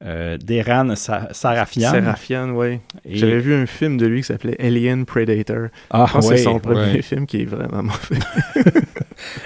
euh, 0.06 0.38
d'Eran 0.38 0.96
Sa- 0.96 1.30
Sarafian. 1.32 1.92
Serafian, 1.92 2.50
oui. 2.52 2.80
Et- 3.06 3.18
J'avais 3.18 3.39
vu 3.39 3.54
un 3.54 3.66
film 3.66 3.98
de 3.98 4.06
lui 4.06 4.22
qui 4.22 4.28
s'appelait 4.28 4.60
Alien 4.60 5.06
Predator. 5.06 5.68
Ah, 5.89 6.08
ouais, 6.16 6.22
c'est 6.22 6.38
son 6.44 6.60
premier 6.60 7.02
film 7.02 7.26
qui 7.26 7.42
est 7.42 7.46
vraiment 7.46 7.84
mauvais. 7.84 8.20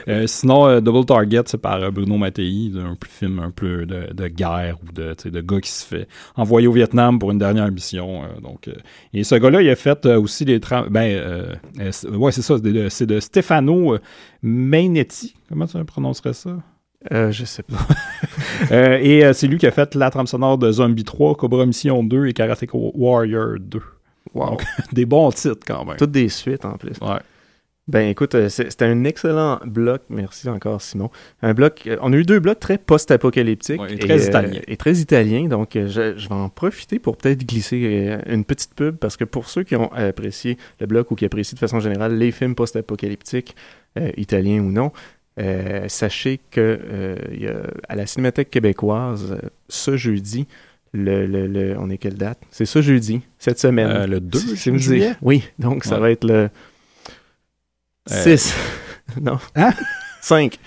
Euh, 0.08 0.26
sinon, 0.26 0.65
euh, 0.67 0.80
Double 0.80 1.06
Target, 1.06 1.41
c'est 1.46 1.58
par 1.62 1.76
euh, 1.84 1.91
Bruno 1.91 2.17
Mattei, 2.17 2.72
un 2.78 2.98
film 3.08 3.39
un 3.39 3.52
peu 3.52 3.86
de, 3.86 4.12
de 4.12 4.28
guerre 4.28 4.78
ou 4.82 4.91
de, 4.91 5.13
gars 5.41 5.60
qui 5.62 5.70
se 5.70 5.86
fait 5.86 6.08
envoyer 6.36 6.67
au 6.67 6.72
Vietnam 6.72 7.20
pour 7.20 7.30
une 7.32 7.38
dernière 7.38 7.70
mission. 7.72 8.24
donc, 8.41 8.70
et 9.13 9.24
ce 9.24 9.36
gars-là, 9.36 9.62
il 9.62 9.70
a 9.70 9.76
fait 9.76 10.06
aussi 10.08 10.46
des... 10.46 10.60
Ben, 10.89 11.60
c'est- 11.91 12.08
ouais, 12.10 12.32
c'est 12.32 12.41
ça, 12.41 12.56
c'est 12.89 13.06
de, 13.06 13.20
Stefano 13.20 13.98
Mainetti. 14.41 15.36
Comment 15.50 15.67
tu 15.67 15.84
prononcerais 15.84 16.34
ça? 16.34 16.52
Euh, 17.12 17.31
je 17.31 17.45
sais 17.45 17.63
pas. 17.63 17.77
Euh, 18.71 18.97
et 18.99 19.23
euh, 19.23 19.33
c'est 19.33 19.47
lui 19.47 19.60
qui 19.60 19.67
a 19.67 19.71
fait 19.71 19.93
la 19.93 20.10
trame 20.10 20.25
sonore 20.25 20.57
de 20.57 20.71
Zombie 20.71 21.03
3, 21.03 21.36
Cobra 21.36 21.65
Mission 21.65 22.03
2 22.03 22.25
et 22.25 22.33
Karate 22.33 22.65
Warrior 22.73 23.60
2. 23.60 23.81
Donc, 24.33 24.63
des 24.91 25.05
bons 25.05 25.30
titres 25.32 25.63
quand 25.65 25.86
même. 25.86 25.95
Toutes 25.95 26.11
des 26.11 26.28
suites 26.28 26.65
en 26.65 26.74
plus. 26.74 26.93
Ouais. 27.01 27.19
Ben 27.88 28.09
écoute, 28.09 28.34
euh, 28.36 28.49
c'était 28.49 28.86
un 28.86 29.03
excellent 29.03 29.59
bloc. 29.65 30.01
Merci 30.09 30.49
encore 30.49 30.82
Simon. 30.82 31.11
Un 31.41 31.53
bloc. 31.53 31.88
on 32.01 32.11
a 32.13 32.15
eu 32.15 32.24
deux 32.24 32.39
blocs 32.39 32.59
très 32.59 32.78
post-apocalyptiques 32.80 33.80
Ouais, 33.80 33.93
et 33.93 33.99
très 33.99 34.26
italiens. 34.26 34.61
et 34.67 34.76
très 34.76 34.95
italiens. 34.95 35.47
Donc 35.47 35.69
je, 35.74 36.17
je 36.17 36.28
vais 36.30 36.36
en 36.36 36.49
profiter 36.49 36.97
pour 36.99 37.15
peut-être 37.15 37.45
glisser 37.45 38.17
une 38.26 38.43
petite 38.43 38.74
pub 38.74 38.95
parce 38.97 39.17
que 39.17 39.24
pour 39.24 39.47
ceux 39.49 39.63
qui 39.63 39.76
ont 39.76 39.91
apprécié 39.93 40.57
le 40.80 40.88
bloc 40.88 41.11
ou 41.11 41.15
qui 41.15 41.26
apprécient 41.26 41.55
de 41.55 41.59
façon 41.59 41.80
générale 41.80 42.17
les 42.17 42.32
films 42.32 42.55
post-apocalyptiques, 42.55 43.55
italiens 44.15 44.59
ou 44.61 44.72
non, 44.72 44.91
euh, 45.39 45.88
sachez 45.88 46.39
que 46.51 46.59
euh, 46.61 47.15
il 47.31 47.43
y 47.43 47.47
a, 47.47 47.61
à 47.89 47.95
la 47.95 48.05
Cinémathèque 48.05 48.49
québécoise 48.49 49.38
ce 49.69 49.97
jeudi. 49.97 50.47
Le, 50.93 51.25
le- 51.27 51.47
le- 51.47 51.77
on 51.77 51.89
est 51.89 51.97
quelle 51.97 52.15
date? 52.15 52.39
C'est 52.49 52.65
ce 52.65 52.81
jeudi, 52.81 53.21
cette 53.38 53.59
semaine. 53.59 53.89
Euh, 53.89 54.07
le 54.07 54.19
2 54.21 54.39
Si- 54.39 54.57
si 54.57 54.69
vous 54.69 54.77
juillet? 54.79 55.15
Oui, 55.21 55.43
donc 55.59 55.83
ça 55.83 55.99
va 55.99 56.09
être 56.11 56.23
le 56.23 56.49
Euh, 58.11 58.23
6. 58.38 58.55
non. 59.21 59.38
Hein? 59.55 59.71
5. 60.21 60.57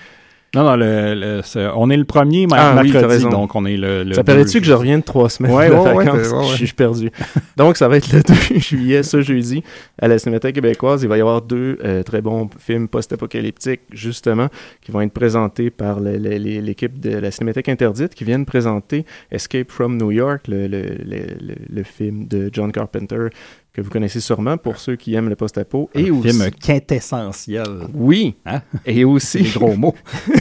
Non, 0.53 0.64
non, 0.64 0.74
le, 0.74 1.14
le- 1.14 1.70
on 1.76 1.90
est 1.90 1.96
le 1.96 2.05
premier 2.05 2.44
Ah 2.51 2.74
mercredi, 2.74 3.24
donc 3.28 3.55
on 3.55 3.64
est 3.66 3.76
le. 3.76 4.03
le 4.03 4.14
ça 4.14 4.24
paraît-tu 4.24 4.59
que 4.61 4.66
je 4.66 4.72
reviens 4.72 4.98
de 4.98 5.05
trois 5.05 5.30
semaines 5.30 5.53
Ouais, 5.53 5.68
de 5.70 5.74
ouais, 5.74 5.94
vacances? 6.05 6.32
ouais. 6.32 6.44
Je, 6.51 6.64
suis- 6.64 6.74
perdu. 6.74 7.11
Donc, 7.57 7.76
ça 7.76 7.86
va 7.86 7.96
être 7.98 8.12
le 8.12 8.20
2 8.53 8.59
juillet, 8.59 9.05
ce 9.05 9.20
jeudi, 9.22 9.62
à 10.03 10.09
la 10.09 10.18
Cinémathèque 10.18 10.57
québécoise. 10.57 11.03
Il 11.05 11.09
va 11.09 11.16
y 11.18 11.20
avoir 11.20 11.40
deux 11.42 11.78
euh, 11.84 12.03
très 12.03 12.20
bons 12.20 12.51
films 12.59 12.88
post-apocalyptiques, 12.88 13.82
justement, 13.92 14.48
qui 14.80 14.90
vont 14.90 15.01
être 15.03 15.12
présentés 15.12 15.70
par 15.70 16.01
l'équipe 16.01 16.98
de 16.98 17.16
la 17.18 17.30
Cinémathèque 17.30 17.68
interdite, 17.68 18.14
qui 18.16 18.24
viennent 18.24 18.44
présenter 18.44 19.05
Escape 19.30 19.70
from 19.70 19.96
New 19.98 20.11
York, 20.11 20.48
le, 20.48 20.66
le- 20.66 20.82
le- 21.05 21.36
le- 21.40 21.55
le 21.72 21.82
film 21.84 22.26
de 22.26 22.51
John 22.53 22.72
Carpenter, 22.72 23.28
que 23.72 23.80
vous 23.80 23.90
connaissez 23.90 24.20
sûrement 24.20 24.56
pour 24.56 24.78
ceux 24.78 24.96
qui 24.96 25.14
aiment 25.14 25.28
le 25.28 25.36
post-apo. 25.36 25.88
Et 25.94 26.08
Un 26.08 26.12
aussi... 26.14 26.30
film 26.30 26.50
quintessentiel. 26.50 27.64
Oui. 27.94 28.34
Hein? 28.46 28.62
Et 28.86 29.04
aussi. 29.04 29.42
Gros 29.54 29.74
mots. 29.76 29.94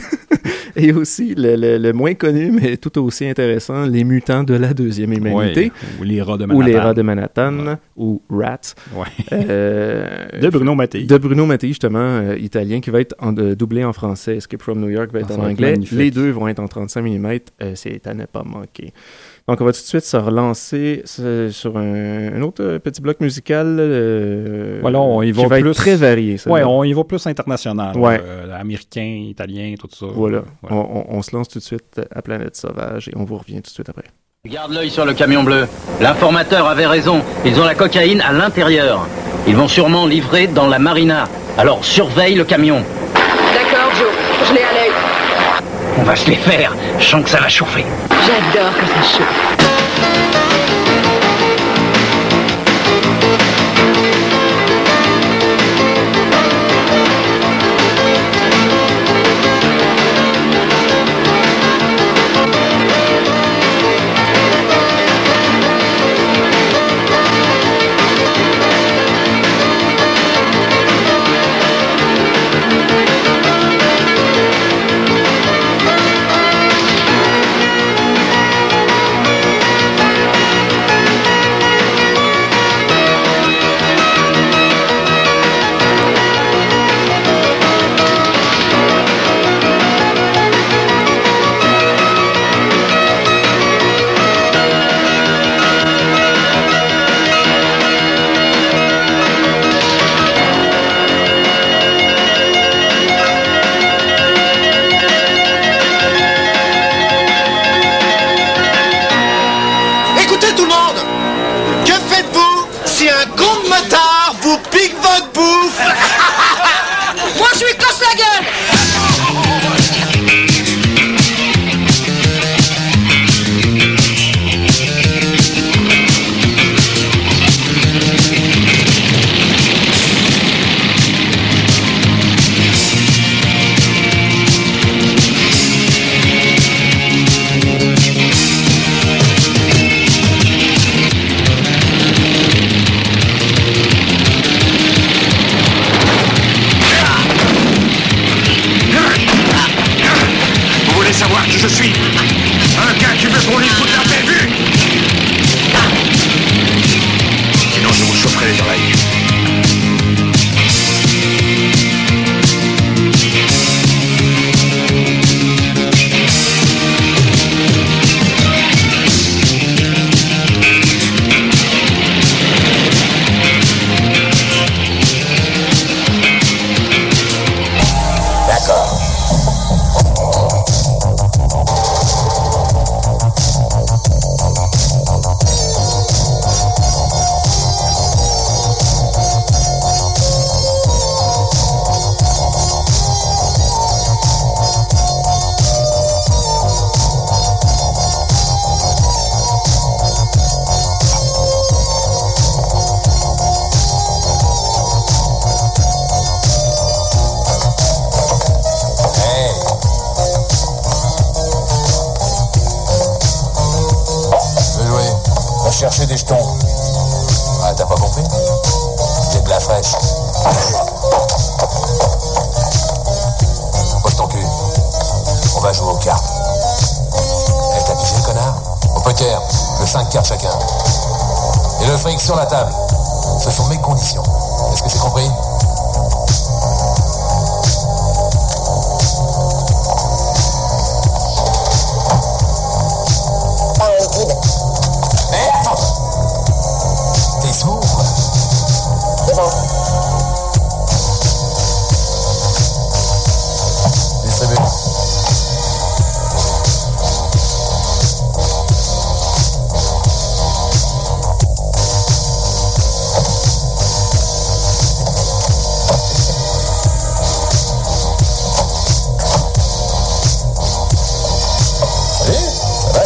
Et 0.76 0.92
aussi, 0.92 1.34
le, 1.34 1.56
le- 1.56 1.78
le 1.78 1.92
moins 1.92 2.14
connu, 2.14 2.52
mais 2.52 2.76
tout 2.76 2.96
aussi 3.02 3.26
intéressant, 3.26 3.84
Les 3.86 4.04
Mutants 4.04 4.44
de 4.44 4.54
la 4.54 4.72
Deuxième 4.72 5.12
Humanité. 5.12 5.64
Ouais, 5.64 5.70
ou 6.00 6.04
Les 6.04 6.22
Rats 6.22 6.38
de 6.38 6.44
Ou 6.44 6.60
Les 6.62 6.72
Manhattan. 6.74 6.84
Rats 6.86 6.94
de 6.94 7.02
Manhattan, 7.02 7.76
ou 7.96 8.22
Rats. 8.30 8.74
Ouais. 8.94 9.06
Euh, 9.32 10.28
De 10.40 10.48
Bruno 10.48 10.76
Mattei. 10.76 11.04
De 11.04 11.18
Bruno 11.18 11.44
Mattei, 11.44 11.68
justement, 11.68 11.98
euh, 11.98 12.36
italien, 12.38 12.80
qui 12.80 12.90
va 12.90 13.00
être 13.00 13.16
en- 13.18 13.36
euh, 13.36 13.56
doublé 13.56 13.84
en 13.84 13.92
français. 13.92 14.36
Escape 14.36 14.62
from 14.62 14.80
New 14.80 14.88
York 14.90 15.10
va 15.12 15.20
être 15.20 15.32
Ah, 15.36 15.40
en 15.40 15.50
anglais. 15.50 15.72
magnifique. 15.72 15.98
Les 15.98 16.10
deux 16.12 16.30
vont 16.30 16.46
être 16.46 16.60
en 16.60 16.68
35 16.68 17.02
mm. 17.02 17.38
C'est 17.74 18.06
à 18.06 18.14
ne 18.14 18.26
pas 18.26 18.44
manquer. 18.44 18.92
Donc, 19.48 19.60
on 19.60 19.64
va 19.64 19.72
tout 19.72 19.80
de 19.80 19.84
suite 19.86 20.04
se 20.04 20.16
relancer 20.16 21.02
sur 21.04 21.76
un, 21.76 22.34
un 22.34 22.42
autre 22.42 22.78
petit 22.78 23.00
bloc 23.00 23.20
musical. 23.20 23.76
euh, 23.80 24.78
Voilà, 24.80 25.00
on 25.00 25.22
y 25.22 25.32
va 25.32 25.42
qui 25.42 25.48
va 25.48 25.58
plus. 25.60 25.70
être 25.70 25.76
très 25.76 25.96
varié. 25.96 26.36
là. 26.46 26.68
on 26.68 26.84
y 26.84 26.92
va 26.92 27.04
plus 27.04 27.26
international. 27.26 27.96
Ouais. 27.96 28.20
euh, 28.24 28.58
américain, 28.60 29.24
italien, 29.28 29.74
tout 29.78 29.88
ça. 29.90 30.06
Voilà. 30.14 30.38
Ouais. 30.38 30.70
On, 30.70 30.76
on- 30.76 31.06
on 31.16 31.22
se 31.22 31.34
lance 31.34 31.48
tout 31.48 31.58
de 31.58 31.64
suite 31.64 32.00
à 32.14 32.22
Planète 32.22 32.56
Sauvage 32.56 33.08
et 33.08 33.12
on 33.16 33.24
vous 33.24 33.38
revient 33.38 33.56
tout 33.56 33.70
de 33.70 33.74
suite 33.74 33.88
après. 33.88 34.04
Garde 34.46 34.72
l'œil 34.72 34.88
sur 34.90 35.04
le 35.04 35.12
camion 35.12 35.42
bleu. 35.42 35.66
L'informateur 36.00 36.66
avait 36.66 36.86
raison. 36.86 37.20
Ils 37.44 37.60
ont 37.60 37.64
la 37.64 37.74
cocaïne 37.74 38.20
à 38.22 38.32
l'intérieur. 38.32 39.06
Ils 39.46 39.54
vont 39.56 39.68
sûrement 39.68 40.06
livrer 40.06 40.46
dans 40.46 40.66
la 40.66 40.78
marina. 40.78 41.24
Alors 41.58 41.84
surveille 41.84 42.36
le 42.36 42.44
camion. 42.44 42.82
D'accord, 43.14 43.90
Joe. 43.98 44.08
Je 44.48 44.54
l'ai 44.54 44.60
à 44.62 44.72
l'œil. 44.72 44.89
On 45.98 46.02
va 46.02 46.16
se 46.16 46.28
les 46.28 46.36
faire. 46.36 46.74
Je 46.98 47.04
sens 47.04 47.24
que 47.24 47.30
ça 47.30 47.40
va 47.40 47.48
chauffer. 47.48 47.84
J'adore 48.10 48.72
que 48.74 48.86
ça 48.86 49.18
chauffe. 49.18 49.59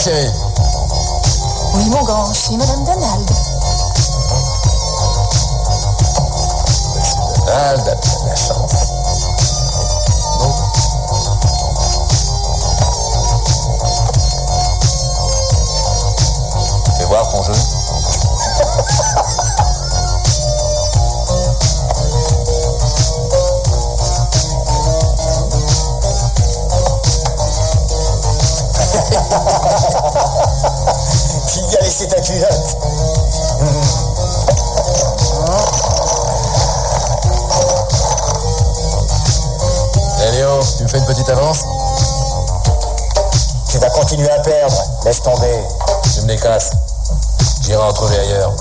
Oui, 0.06 1.88
mon 1.88 2.04
grand, 2.04 2.34
suis 2.34 2.58
Madame 2.58 2.84
Donald. 2.84 3.30
Donald, 7.46 7.82
t'as 7.84 7.94
de 7.94 8.28
la 8.28 8.36
chance. 8.36 8.92
Fais 16.98 17.04
voir 17.06 17.26
ton 17.30 17.42
jeu. 17.42 17.73
A 31.76 31.82
laissé 31.82 32.06
ta 32.06 32.20
culotte 32.20 32.76
Eh 40.22 40.30
Léo, 40.32 40.60
tu 40.76 40.82
me 40.84 40.88
fais 40.88 40.98
une 40.98 41.04
petite 41.04 41.28
avance 41.28 41.64
Tu 43.68 43.78
vas 43.78 43.90
continuer 43.90 44.30
à 44.30 44.40
perdre. 44.40 44.76
Laisse 45.04 45.22
tomber. 45.22 45.64
Tu 46.14 46.22
me 46.22 46.28
les 46.28 46.36
casses. 46.36 46.70
J'irai 47.62 47.82
en 47.82 47.92
trouver 47.92 48.18
ailleurs. 48.18 48.52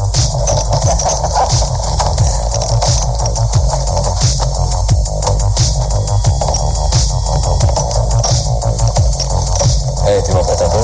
Eh, 10.07 10.21
tu 10.23 10.31
m'en 10.33 10.41
prêtes 10.41 10.61
un 10.61 10.69
peu? 10.69 10.79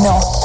Non. 0.00 0.43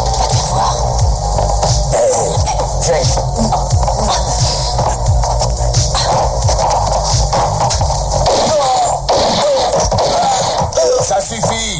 Ça 11.01 11.21
suffit. 11.21 11.79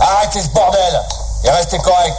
Arrêtez 0.00 0.42
ce 0.42 0.48
bordel. 0.50 1.02
Et 1.44 1.50
restez 1.50 1.78
correct 1.78 2.16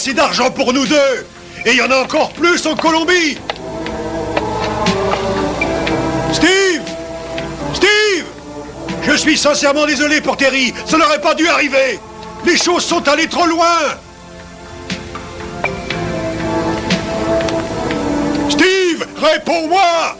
assez 0.00 0.14
d'argent 0.14 0.50
pour 0.50 0.72
nous 0.72 0.86
deux. 0.86 1.26
Et 1.66 1.72
il 1.72 1.76
y 1.76 1.82
en 1.82 1.90
a 1.90 1.98
encore 1.98 2.32
plus 2.32 2.64
en 2.64 2.74
Colombie. 2.74 3.36
Steve! 6.32 6.80
Steve! 7.74 8.24
Je 9.02 9.12
suis 9.12 9.36
sincèrement 9.36 9.84
désolé 9.84 10.22
pour 10.22 10.38
Terry, 10.38 10.72
ça 10.86 10.96
n'aurait 10.96 11.20
pas 11.20 11.34
dû 11.34 11.46
arriver. 11.48 12.00
Les 12.46 12.56
choses 12.56 12.82
sont 12.82 13.06
allées 13.08 13.26
trop 13.26 13.44
loin. 13.44 13.66
Steve, 18.48 19.06
réponds-moi 19.18 20.16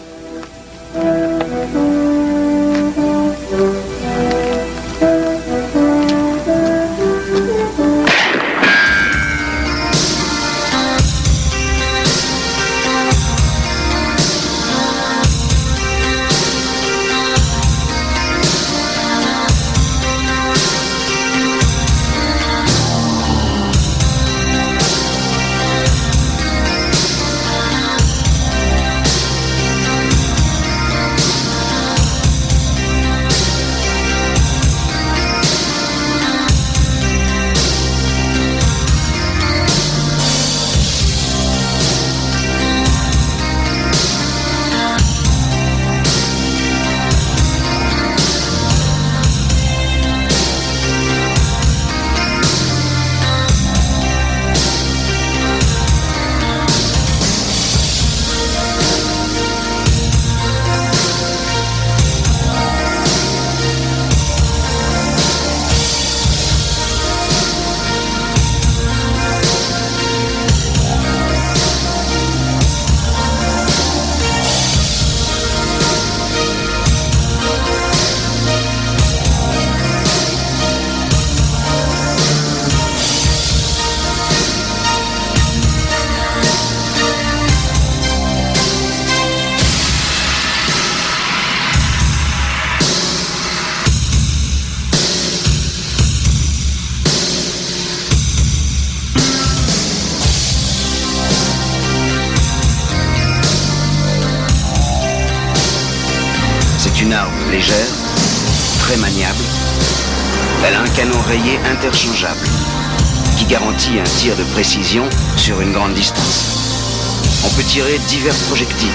de 114.28 114.44
précision 114.52 115.08
sur 115.38 115.62
une 115.62 115.72
grande 115.72 115.94
distance. 115.94 117.42
On 117.42 117.48
peut 117.56 117.62
tirer 117.62 117.98
divers 118.06 118.34
projectiles, 118.48 118.88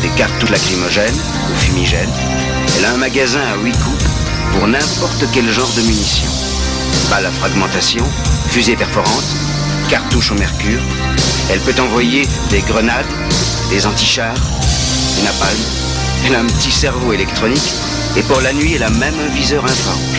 des 0.00 0.08
cartouches 0.16 0.48
lacrymogènes 0.48 1.20
ou 1.50 1.58
fumigènes. 1.58 2.12
Elle 2.78 2.86
a 2.86 2.92
un 2.92 2.96
magasin 2.96 3.42
à 3.52 3.62
8 3.62 3.72
coups 3.72 4.04
pour 4.52 4.66
n'importe 4.68 5.26
quel 5.34 5.50
genre 5.50 5.70
de 5.76 5.82
munitions. 5.82 6.32
Balles 7.10 7.26
à 7.26 7.30
fragmentation, 7.30 8.04
fusées 8.48 8.74
perforantes, 8.74 9.36
cartouches 9.90 10.32
au 10.32 10.36
mercure. 10.36 10.80
Elle 11.50 11.60
peut 11.60 11.78
envoyer 11.82 12.26
des 12.48 12.60
grenades, 12.62 13.04
des 13.68 13.86
antichars, 13.86 14.34
des 15.16 15.22
napalm. 15.24 15.58
Elle 16.26 16.36
a 16.36 16.40
un 16.40 16.46
petit 16.46 16.72
cerveau 16.72 17.12
électronique 17.12 17.74
et 18.16 18.22
pour 18.22 18.40
la 18.40 18.54
nuit, 18.54 18.72
elle 18.76 18.84
a 18.84 18.90
même 18.90 19.14
un 19.20 19.34
viseur 19.34 19.62
infrarouge. 19.62 20.11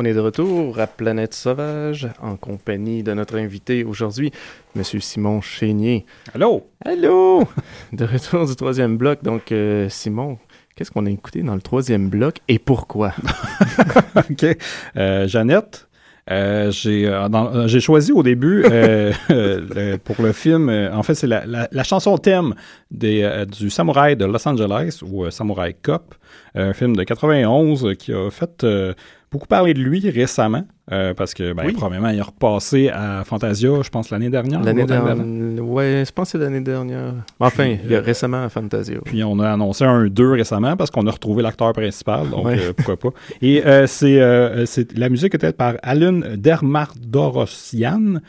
On 0.00 0.04
est 0.04 0.14
de 0.14 0.20
retour 0.20 0.78
à 0.78 0.86
Planète 0.86 1.34
Sauvage 1.34 2.06
en 2.22 2.36
compagnie 2.36 3.02
de 3.02 3.12
notre 3.14 3.36
invité 3.36 3.82
aujourd'hui, 3.82 4.30
Monsieur 4.76 5.00
Simon 5.00 5.40
Chénier. 5.40 6.06
Allô? 6.32 6.68
Allô? 6.84 7.42
De 7.92 8.04
retour 8.04 8.46
du 8.46 8.54
troisième 8.54 8.96
bloc. 8.96 9.24
Donc, 9.24 9.50
euh, 9.50 9.88
Simon, 9.88 10.38
qu'est-ce 10.76 10.92
qu'on 10.92 11.04
a 11.06 11.10
écouté 11.10 11.42
dans 11.42 11.56
le 11.56 11.60
troisième 11.62 12.10
bloc 12.10 12.36
et 12.46 12.60
pourquoi? 12.60 13.12
OK. 14.30 14.46
Euh, 14.96 15.26
Jeannette, 15.26 15.88
euh, 16.30 16.70
j'ai 16.70 17.08
euh, 17.08 17.66
choisi 17.80 18.12
au 18.12 18.22
début 18.22 18.64
euh, 18.70 19.12
le- 19.28 19.96
pour 19.96 20.22
le 20.22 20.30
film, 20.30 20.68
en 20.92 21.02
fait, 21.02 21.16
c'est 21.16 21.26
la, 21.26 21.44
la- 21.44 21.68
la 21.72 21.82
chanson 21.82 22.16
thème 22.18 22.54
des, 22.92 23.44
du 23.58 23.68
Samouraï 23.68 24.14
de 24.14 24.26
Los 24.26 24.46
Angeles 24.46 25.00
ou 25.02 25.28
Samouraï 25.30 25.74
Cop, 25.82 26.14
un 26.54 26.72
film 26.72 26.94
de 26.94 27.02
91 27.02 27.84
euh, 27.84 27.94
qui 27.94 28.12
a 28.12 28.30
fait 28.30 28.64
beaucoup 29.30 29.46
parler 29.46 29.74
de 29.74 29.80
lui 29.80 30.08
récemment. 30.10 30.64
euh, 30.90 31.12
parce 31.12 31.34
que, 31.34 31.52
ben, 31.52 31.64
Oui. 31.66 31.74
probablement, 31.74 32.08
il 32.08 32.18
est 32.18 32.22
repassé 32.22 32.88
à 32.88 33.22
Fantasia, 33.26 33.68
je 33.82 33.90
pense, 33.90 34.08
l'année 34.08 34.30
dernière. 34.30 34.62
L'année 34.62 34.86
dernière. 34.86 35.18
Ouais, 35.62 36.02
je 36.06 36.10
pense 36.12 36.32
que 36.32 36.38
c'est 36.38 36.42
l'année 36.42 36.62
dernière. 36.62 37.12
Enfin, 37.38 37.64
Puis, 37.64 37.78
il 37.84 37.90
y 37.90 37.94
a 37.94 37.98
euh, 37.98 38.00
récemment 38.00 38.42
à 38.42 38.48
Fantasia. 38.48 38.96
Puis 39.04 39.22
on 39.22 39.38
a 39.38 39.50
annoncé 39.50 39.84
un 39.84 40.06
2 40.06 40.30
récemment 40.32 40.76
parce 40.78 40.90
qu'on 40.90 41.06
a 41.06 41.10
retrouvé 41.10 41.42
l'acteur 41.42 41.74
principal, 41.74 42.30
donc 42.30 42.46
Ouais. 42.46 42.58
euh, 42.58 42.72
pourquoi 42.74 42.96
pas. 42.96 43.10
Et 43.42 43.66
euh, 43.66 43.86
c'est 43.86 44.18
euh, 44.18 44.64
c'est- 44.64 44.96
la 44.96 45.10
musique 45.10 45.34
était 45.34 45.52
par 45.52 45.74
Alan 45.82 46.20
Dermardorosian. 46.36 48.20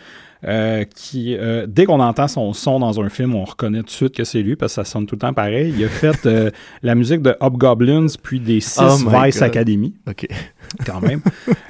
Euh, 0.48 0.86
qui, 0.96 1.36
euh, 1.38 1.66
dès 1.68 1.86
qu'on 1.86 2.00
entend 2.00 2.28
son 2.28 2.54
son 2.54 2.80
dans 2.80 3.00
un 3.02 3.10
film, 3.10 3.36
on 3.36 3.44
reconnaît 3.44 3.80
tout 3.80 3.86
de 3.86 3.90
suite 3.92 4.16
que 4.16 4.24
c'est 4.24 4.42
lui 4.42 4.56
parce 4.56 4.72
que 4.74 4.76
ça 4.84 4.86
sonne 4.86 5.06
tout 5.06 5.16
le 5.16 5.20
temps 5.20 5.34
pareil. 5.34 5.74
Il 5.78 5.84
a 5.84 5.90
fait 5.90 6.26
euh, 6.26 6.50
la 6.84 6.96
musique 6.96 7.22
de 7.22 7.36
Hobgoblins 7.40 8.06
puis 8.24 8.40
des 8.40 8.60
six 8.62 8.80
Oh 8.82 9.10
Vice 9.24 9.36
God. 9.40 9.44
Academy. 9.44 9.94
OK. 10.08 10.28
Quand 10.86 11.02
même. 11.02 11.22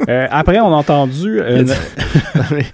Après, 0.08 0.60
on 0.60 0.68
a 0.74 0.76
entendu. 0.78 1.40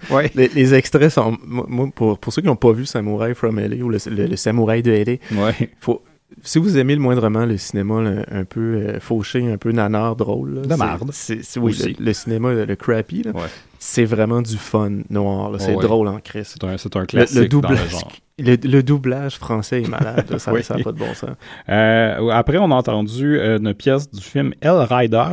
Non, 0.10 0.20
les, 0.36 0.48
les 0.50 0.74
extraits 0.74 1.10
sont. 1.12 1.38
Moi, 1.46 1.90
pour, 1.94 2.18
pour 2.18 2.34
ceux 2.34 2.42
qui 2.42 2.48
n'ont 2.48 2.56
pas 2.56 2.72
vu 2.72 2.86
Samouraï 2.86 3.36
from 3.36 3.60
LA 3.60 3.84
ou 3.84 3.90
le, 3.90 3.98
le- 4.10 4.26
le 4.28 4.36
Samouraï 4.36 4.82
de 4.82 4.92
LA, 4.92 5.44
Ouais. 5.44 5.70
faut, 5.80 6.02
si 6.44 6.60
vous 6.60 6.78
aimez 6.78 6.96
le 6.96 7.02
moindrement 7.02 7.46
le 7.46 7.58
cinéma 7.58 8.02
là, 8.02 8.24
un 8.32 8.46
peu 8.46 8.60
euh, 8.76 9.00
fauché, 9.00 9.52
un 9.52 9.58
peu 9.58 9.72
nanard 9.72 10.16
drôle, 10.16 10.56
là, 10.56 10.62
De 10.62 10.76
marde. 10.76 11.10
c'est- 11.14 11.44
c'est- 11.44 11.60
oui, 11.60 11.72
Aussi. 11.72 11.96
le, 12.00 12.06
le 12.06 12.14
cinéma, 12.14 12.54
le, 12.54 12.76
crappy, 12.76 13.24
là, 13.24 13.32
c'est 13.80 14.06
vraiment 14.06 14.42
du 14.42 14.58
fun 14.58 14.92
noir. 15.10 15.52
là. 15.52 15.60
C'est 15.60 15.76
Ouais. 15.76 15.82
drôle 15.84 16.08
en 16.08 16.20
crise. 16.20 16.48
C'est 16.54 16.64
un, 16.64 16.78
c'est 16.78 16.96
un 16.96 17.02
Le- 17.02 17.06
classique 17.06 17.38
le, 17.40 17.48
doublage, 17.48 17.84
le 17.84 17.90
genre. 17.90 18.12
le, 18.40 18.56
le 18.64 18.84
doublage 18.84 19.38
français 19.38 19.82
est 19.84 19.88
malade. 19.88 20.26
ça 20.38 20.52
n'a 20.52 20.58
Oui. 20.76 20.84
pas 20.84 20.92
de 20.92 20.98
bon 20.98 21.14
sens. 21.14 21.30
Euh, 21.70 22.30
après, 22.30 22.58
on 22.58 22.72
a 22.72 22.76
entendu 22.76 23.40
euh, 23.40 23.58
une 23.60 23.74
pièce 23.74 24.10
du 24.12 24.22
film 24.22 24.54
Hell 24.62 24.86
Riders 24.90 25.30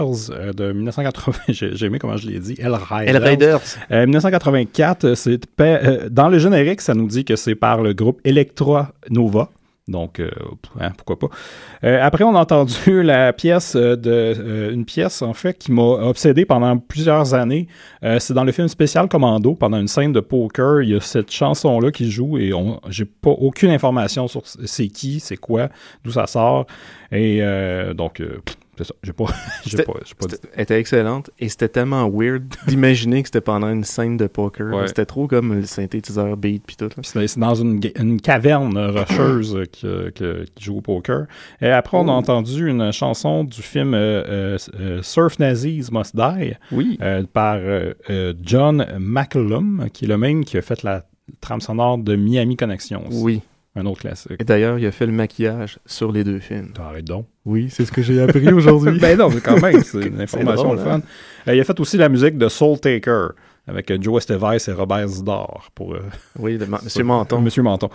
de 0.55 0.73
1980. 0.73 1.39
J'ai 1.49 1.75
j'ai 1.77 1.87
aimé 1.87 1.99
comment 1.99 2.17
je 2.17 2.29
l'ai 2.29 2.39
dit. 2.39 2.55
Hell 2.59 2.75
Riders. 2.75 3.23
Riders. 3.23 3.61
Euh, 3.91 4.05
1984. 4.07 5.05
euh, 5.05 5.15
c'est 5.15 5.45
pa- 5.47 5.65
euh, 5.65 6.09
dans 6.11 6.29
le 6.29 6.39
générique, 6.39 6.81
ça 6.81 6.95
nous 6.95 7.07
dit 7.07 7.25
que 7.25 7.37
c'est 7.37 7.55
par 7.55 7.83
le 7.83 7.93
groupe 7.93 8.21
Electra 8.25 8.93
Nova. 9.11 9.51
Donc, 9.89 10.21
euh, 10.21 10.31
hein, 10.79 10.93
pourquoi 10.97 11.19
pas. 11.19 11.27
Euh, 11.83 11.99
après, 12.01 12.23
on 12.23 12.37
a 12.37 12.41
entendu 12.41 12.77
la 13.03 13.33
pièce 13.33 13.75
euh, 13.75 13.97
de 13.97 14.71
une 14.73 14.85
pièce 14.85 15.23
en 15.23 15.33
fait 15.33 15.59
qui 15.59 15.73
m'a 15.73 15.83
obsédé 15.83 16.45
pendant 16.45 16.79
plusieurs 16.79 17.35
années. 17.35 17.67
C'est 18.19 18.33
dans 18.33 18.45
le 18.45 18.53
film 18.53 18.69
spécial 18.69 19.09
Commando. 19.09 19.55
Pendant 19.55 19.79
une 19.79 19.89
scène 19.89 20.13
de 20.13 20.21
poker, 20.21 20.83
il 20.83 20.91
y 20.91 20.95
a 20.95 21.01
cette 21.01 21.31
chanson 21.31 21.81
là 21.81 21.91
qui 21.91 22.11
joue 22.11 22.39
et 22.39 22.53
on, 22.53 22.81
j'ai 22.89 23.05
pas 23.05 23.31
aucune 23.31 23.71
information 23.71 24.29
sur 24.29 24.43
c'est 24.45 24.89
qui, 24.89 25.21
c'est 25.21 25.37
quoi, 25.37 25.69
d'où 26.05 26.13
ça 26.13 26.27
sort. 26.27 26.67
Et 27.11 27.43
donc, 27.95 28.23
c'est 28.79 28.85
ça. 28.85 28.95
J'ai 29.03 29.13
pas, 29.13 29.25
j'ai 29.65 29.71
C'était- 29.71 29.83
pas, 29.85 29.93
j'ai 30.05 30.15
pas 30.15 30.27
dit. 30.27 30.35
c'était- 30.35 30.49
Elle 30.55 30.63
était 30.63 30.79
excellente 30.81 31.31
et 31.39 31.49
c'était 31.49 31.69
tellement 31.69 32.09
weird 32.11 32.43
d'imaginer 32.67 33.23
que 33.23 33.29
c'était 33.29 33.41
pendant 33.41 33.69
une 33.71 33.85
scène 33.85 34.17
de 34.17 34.27
poker. 34.27 34.75
Ouais. 34.75 34.87
C'était 34.89 35.05
trop 35.07 35.27
comme 35.27 35.55
le 35.55 35.65
synthétiseur 35.65 36.37
beat 36.37 36.63
puis 36.67 36.77
tout. 36.77 36.89
C'est 37.03 37.39
dans 37.39 37.55
une, 37.55 37.81
une 37.99 38.21
caverne 38.21 38.79
rocheuse 38.79 39.59
que- 39.81 40.11
que- 40.11 40.45
qui 40.55 40.65
joue 40.65 40.79
au 40.79 40.81
poker. 40.81 41.27
Et 41.61 41.69
après, 41.69 41.97
on 41.99 42.09
a 42.09 42.13
entendu 42.13 42.69
une 42.69 42.93
chanson 42.93 43.45
du 43.45 43.63
film 43.63 43.95
euh, 43.95 44.25
euh, 44.27 44.59
euh, 44.81 45.03
Surf 45.03 45.39
Nazis 45.39 45.91
Must 45.93 46.17
Die 46.17 46.55
Oui. 46.73 46.99
euh, 47.03 47.25
par 47.33 47.59
John 48.43 48.87
McCallum, 48.99 49.89
qui 49.93 50.05
est 50.07 50.09
le 50.09 50.19
même 50.19 50.45
qui 50.45 50.57
a 50.57 50.63
fait 50.63 50.83
la 50.83 51.05
trame 51.41 51.61
sonore 51.61 51.99
de 51.99 52.17
Miami 52.17 52.57
Connection. 52.57 53.07
aussi. 53.07 53.21
Oui. 53.23 53.41
Un 53.75 53.87
autre 53.87 54.01
classique. 54.01 54.37
Et 54.39 54.45
d'ailleurs, 54.45 54.79
il 54.79 54.85
a 54.87 54.93
fait 54.93 55.07
le 55.07 55.13
maquillage 55.13 55.79
sur 55.87 56.13
les 56.13 56.25
deux 56.25 56.41
films. 56.41 56.73
Arrête 56.79 57.07
donc. 57.07 57.27
Oui, 57.47 57.69
c'est 57.71 57.87
ce 57.87 57.93
que 57.93 58.03
j'ai 58.03 58.21
appris 58.21 58.53
aujourd'hui. 58.53 58.99
ben 59.01 59.19
non, 59.19 59.31
mais 59.31 59.41
quand 59.41 59.61
même, 59.61 59.83
c'est 59.83 60.07
une 60.07 60.21
information 60.21 60.75
drôle, 60.75 60.77
le 60.77 60.85
fun. 60.85 60.91
hein? 60.97 61.03
Euh, 61.49 61.55
il 61.55 61.61
a 61.61 61.65
fait 61.65 61.81
aussi 61.81 61.97
la 61.97 62.11
musique 62.11 62.37
de 62.37 62.49
Soul 62.49 62.79
Taker 62.81 63.29
avec 63.69 63.91
euh, 63.91 63.99
Joe 64.01 64.19
Estevez 64.19 64.59
et 64.69 64.73
Robert 64.73 65.07
Zidore 65.09 65.69
pour... 65.75 65.95
euh, 65.95 66.01
Oui, 66.39 66.59
le 66.59 66.67
Monsieur 66.85 67.05
Menton. 67.05 67.41
Monsieur 67.41 67.63
Menton. 67.63 67.89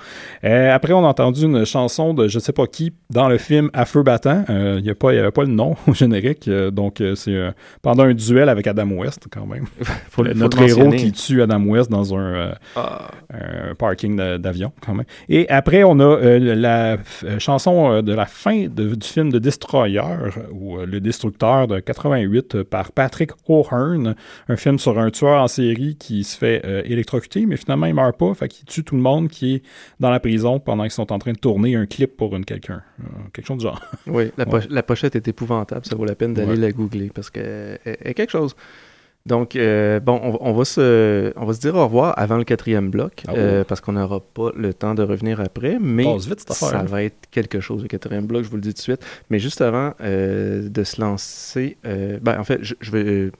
Euh, 0.43 0.74
après, 0.74 0.93
on 0.93 1.03
a 1.05 1.07
entendu 1.09 1.43
une 1.43 1.65
chanson 1.65 2.13
de 2.13 2.28
je 2.28 2.39
sais 2.39 2.53
pas 2.53 2.68
qui 2.68 2.93
dans 3.09 3.28
le 3.28 3.38
film 3.38 3.70
À 3.74 3.86
feu 3.86 4.03
battant. 4.03 4.45
Il 4.49 4.82
n'y 4.82 4.89
avait 4.89 5.32
pas 5.32 5.43
le 5.43 5.47
nom 5.47 5.76
au 5.88 5.93
générique. 5.93 6.49
donc, 6.49 7.03
c'est 7.15 7.38
pendant 7.82 8.03
un 8.03 8.13
duel 8.13 8.49
avec 8.49 8.65
Adam 8.68 8.89
West, 8.91 9.28
quand 9.32 9.45
même. 9.45 9.65
Faut 10.09 10.24
le- 10.24 10.30
Le- 10.30 10.36
faut 10.36 10.39
notre 10.41 10.61
le 10.61 10.70
héros 10.70 10.89
qui 10.91 11.11
tue 11.11 11.41
Adam 11.41 11.61
West 11.63 11.91
dans 11.91 12.15
un, 12.15 12.53
Ah. 12.76 13.09
un 13.34 13.76
parking 13.76 14.15
d'avion, 14.38 14.72
quand 14.86 14.93
même. 14.93 15.05
Et 15.30 15.47
après, 15.49 15.84
on 15.84 15.99
a 15.99 16.18
la 16.39 16.97
chanson 17.39 18.01
de 18.01 18.13
la 18.13 18.26
fin 18.26 18.68
de- 18.68 18.95
du 18.95 19.07
film 19.07 19.32
de 19.32 19.39
Destroyer, 19.39 20.01
ou 20.51 20.78
Le 20.78 20.99
Destructeur 20.99 21.68
de 21.68 21.80
88, 21.80 22.55
euh, 22.55 22.63
par 22.63 22.91
Patrick 22.91 23.32
O'Hearn. 23.47 24.15
Un 24.49 24.55
film 24.55 24.80
sur 24.80 24.97
un 24.99 25.09
tueur 25.09 25.41
en 25.43 25.47
série 25.47 25.66
qui 25.76 26.24
se 26.24 26.38
fait 26.38 26.61
euh, 26.65 26.82
électrocuter, 26.86 27.45
mais 27.45 27.57
finalement, 27.57 27.86
il 27.88 27.93
meurt 27.93 28.18
pas. 28.18 28.34
Fait 28.34 28.47
qu'il 28.47 28.65
tue 28.65 28.84
tout 28.84 28.95
le 28.95 29.01
monde 29.01 29.28
qui 29.30 29.55
est 29.55 29.61
dans 29.99 30.09
la 30.09 30.20
prison 30.20 30.59
pendant 30.59 30.84
qu'ils 30.84 30.91
sont 30.91 31.11
en 31.11 31.20
train 31.20 31.34
de 31.34 31.38
tourner 31.39 31.76
un 31.76 31.86
clip 31.86 32.15
pour 32.18 32.36
une 32.36 32.45
quelqu'un. 32.45 32.82
Euh, 33.01 33.03
quelque 33.34 33.45
chose 33.47 33.57
du 33.57 33.63
genre. 33.63 33.82
Oui, 34.07 34.32
la, 34.38 34.45
Ouais. 34.45 34.49
poche- 34.51 34.68
la 34.70 34.84
pochette 34.84 35.15
est 35.15 35.28
épouvantable. 35.28 35.86
Ça 35.86 35.95
vaut 35.95 36.05
la 36.05 36.15
peine 36.15 36.34
d'aller 36.34 36.51
Ouais. 36.51 36.55
la 36.57 36.72
googler 36.72 37.11
parce 37.13 37.30
qu'elle 37.30 37.80
est 37.86 38.13
quelque 38.13 38.32
chose. 38.32 38.55
Donc, 39.26 39.57
euh, 39.57 39.99
bon, 39.99 40.18
on, 40.24 40.32
va- 40.32 40.38
on 40.39 40.53
va 40.53 40.63
se, 40.63 41.34
on 41.36 41.43
va 41.45 41.53
se 41.53 41.59
dire 41.59 41.76
au 41.76 41.84
revoir 41.84 42.13
avant 42.18 42.38
le 42.38 42.45
quatrième 42.45 42.89
bloc 42.89 43.24
Ah 43.28 43.34
euh, 43.36 43.63
parce 43.65 43.82
qu'on 43.82 43.91
n'aura 43.91 44.22
pas 44.22 44.51
le 44.55 44.74
temps 44.74 44.95
de 44.95 45.03
revenir 45.03 45.41
après. 45.41 45.80
Mais 45.82 46.05
Passe 46.05 46.28
vite, 46.28 46.39
cette 46.39 46.53
ça 46.53 46.80
hein. 46.80 46.84
va 46.86 47.03
être 47.03 47.28
quelque 47.30 47.59
chose, 47.59 47.82
le 47.82 47.89
quatrième 47.89 48.26
bloc, 48.26 48.45
je 48.45 48.49
vous 48.49 48.55
le 48.55 48.61
dis 48.61 48.70
tout 48.70 48.76
de 48.78 48.80
suite. 48.82 49.05
Mais 49.30 49.38
juste 49.39 49.59
avant 49.59 49.93
euh, 49.99 50.70
de 50.70 50.84
se 50.86 51.01
lancer, 51.01 51.76
euh, 51.86 52.20
ben, 52.22 52.39
en 52.39 52.45
fait, 52.45 52.59
je, 52.61 52.76
je 52.80 52.89
vais 52.91 53.03
euh, 53.03 53.32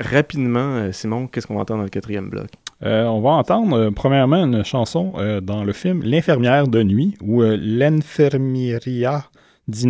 rapidement, 0.00 0.76
euh, 0.76 0.92
Simon, 0.92 1.26
qu'est-ce 1.26 1.46
qu'on 1.46 1.54
va 1.54 1.62
entendre 1.62 1.80
dans 1.80 1.84
le 1.84 1.90
quatrième 1.90 2.28
bloc? 2.28 2.48
Euh, 2.84 3.04
on 3.04 3.20
va 3.20 3.30
entendre 3.30 3.76
euh, 3.76 3.90
premièrement 3.90 4.44
une 4.44 4.64
chanson 4.64 5.14
dans 5.42 5.64
le 5.64 5.72
film 5.72 6.02
L'infirmière 6.04 6.68
de 6.68 6.82
nuit 6.82 7.16
ou 7.20 7.42
L'Infermieria 7.42 9.24
di 9.66 9.86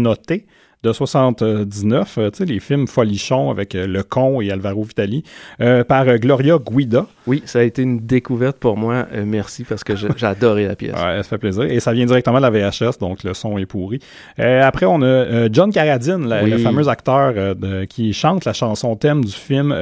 de 0.85 0.93
79, 0.93 2.19
euh, 2.19 2.31
tu 2.31 2.39
sais, 2.39 2.45
les 2.45 2.61
films 2.61 2.87
folichons 2.87 3.51
avec 3.51 3.75
euh, 3.75 3.87
Le 3.87 4.03
Con 4.03 4.41
et 4.41 4.51
Alvaro 4.51 4.83
Vitali, 4.85 5.25
euh, 5.61 5.83
par 5.85 6.07
Gloria 6.19 6.57
Guida. 6.59 7.07
Oui, 7.27 7.43
ça 7.47 7.59
a 7.59 7.63
été 7.63 7.83
une 7.83 8.01
découverte 8.01 8.59
pour 8.59 8.77
moi. 8.77 9.07
Merci 9.27 9.65
parce 9.65 9.83
que 9.85 9.97
j'ai 9.97 10.09
adoré 10.23 10.67
la 10.67 10.77
pièce. 10.77 10.93
Ouais, 10.95 11.17
ça 11.19 11.25
fait 11.25 11.39
plaisir. 11.39 11.65
Et 11.65 11.81
ça 11.81 11.93
vient 11.93 12.07
directement 12.07 12.39
de 12.41 12.43
la 12.43 12.51
VHS, 12.51 12.99
donc 13.01 13.25
le 13.25 13.35
son 13.35 13.59
est 13.59 13.67
pourri. 13.67 13.99
Euh, 14.39 14.63
après, 14.63 14.87
on 14.87 15.03
a 15.03 15.49
John 15.53 15.73
Carradine, 15.73 16.27
la- 16.29 16.45
Oui. 16.45 16.51
le 16.51 16.59
fameux 16.59 16.89
acteur 16.89 17.57
de- 17.57 17.85
qui 17.85 18.13
chante 18.13 18.45
la 18.45 18.53
chanson 18.53 18.95
thème 18.97 19.25
du 19.25 19.33
film 19.33 19.75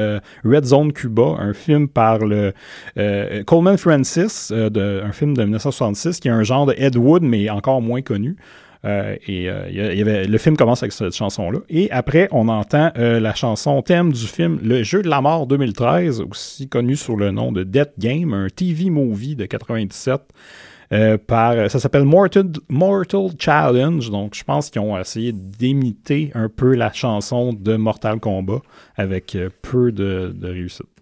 Red 0.44 0.64
Zone 0.64 0.92
Cuba, 0.92 1.36
un 1.38 1.52
film 1.52 1.88
par 1.88 2.18
le 2.18 2.52
euh, 2.98 3.42
Coleman 3.44 3.76
Francis, 3.76 4.50
euh, 4.52 4.70
de, 4.70 5.02
un 5.04 5.12
film 5.12 5.36
de 5.36 5.42
1966, 5.42 6.20
qui 6.20 6.28
est 6.28 6.32
un 6.32 6.42
genre 6.42 6.66
de 6.66 6.74
Ed 6.78 6.96
Wood, 6.96 7.22
mais 7.22 7.50
encore 7.50 7.80
moins 7.82 8.02
connu. 8.02 8.36
Euh, 8.86 9.16
et 9.26 9.50
euh, 9.50 9.68
y 9.70 10.00
avait, 10.00 10.26
le 10.26 10.38
film 10.38 10.56
commence 10.56 10.82
avec 10.82 10.92
cette 10.92 11.14
chanson-là. 11.14 11.58
Et 11.68 11.90
après, 11.90 12.28
on 12.30 12.48
entend 12.48 12.92
euh, 12.96 13.18
la 13.18 13.34
chanson 13.34 13.82
thème 13.82 14.12
du 14.12 14.26
film 14.26 14.58
Le 14.62 14.82
Jeu 14.82 15.02
de 15.02 15.08
la 15.08 15.20
mort 15.20 15.46
2013, 15.46 16.22
aussi 16.30 16.68
connu 16.68 16.94
sous 16.94 17.16
le 17.16 17.32
nom 17.32 17.52
de 17.52 17.64
Death 17.64 17.92
Game, 17.98 18.32
un 18.32 18.48
TV 18.48 18.90
movie 18.90 19.34
de 19.34 19.46
97. 19.46 20.20
euh, 20.92 21.18
par, 21.18 21.68
ça 21.68 21.80
s'appelle 21.80 22.04
Mortal, 22.04 22.52
Challenge, 23.38 24.08
donc 24.10 24.36
je 24.36 24.44
pense 24.44 24.70
qu'ils 24.70 24.82
ont 24.82 24.96
essayé 24.96 25.32
d'imiter 25.32 26.30
un 26.34 26.48
peu 26.48 26.76
la 26.76 26.92
chanson 26.92 27.52
de 27.52 27.74
Mortal 27.74 28.20
Kombat 28.20 28.62
avec 28.96 29.36
peu 29.62 29.90
de 29.90 30.32
réussite. 30.40 30.95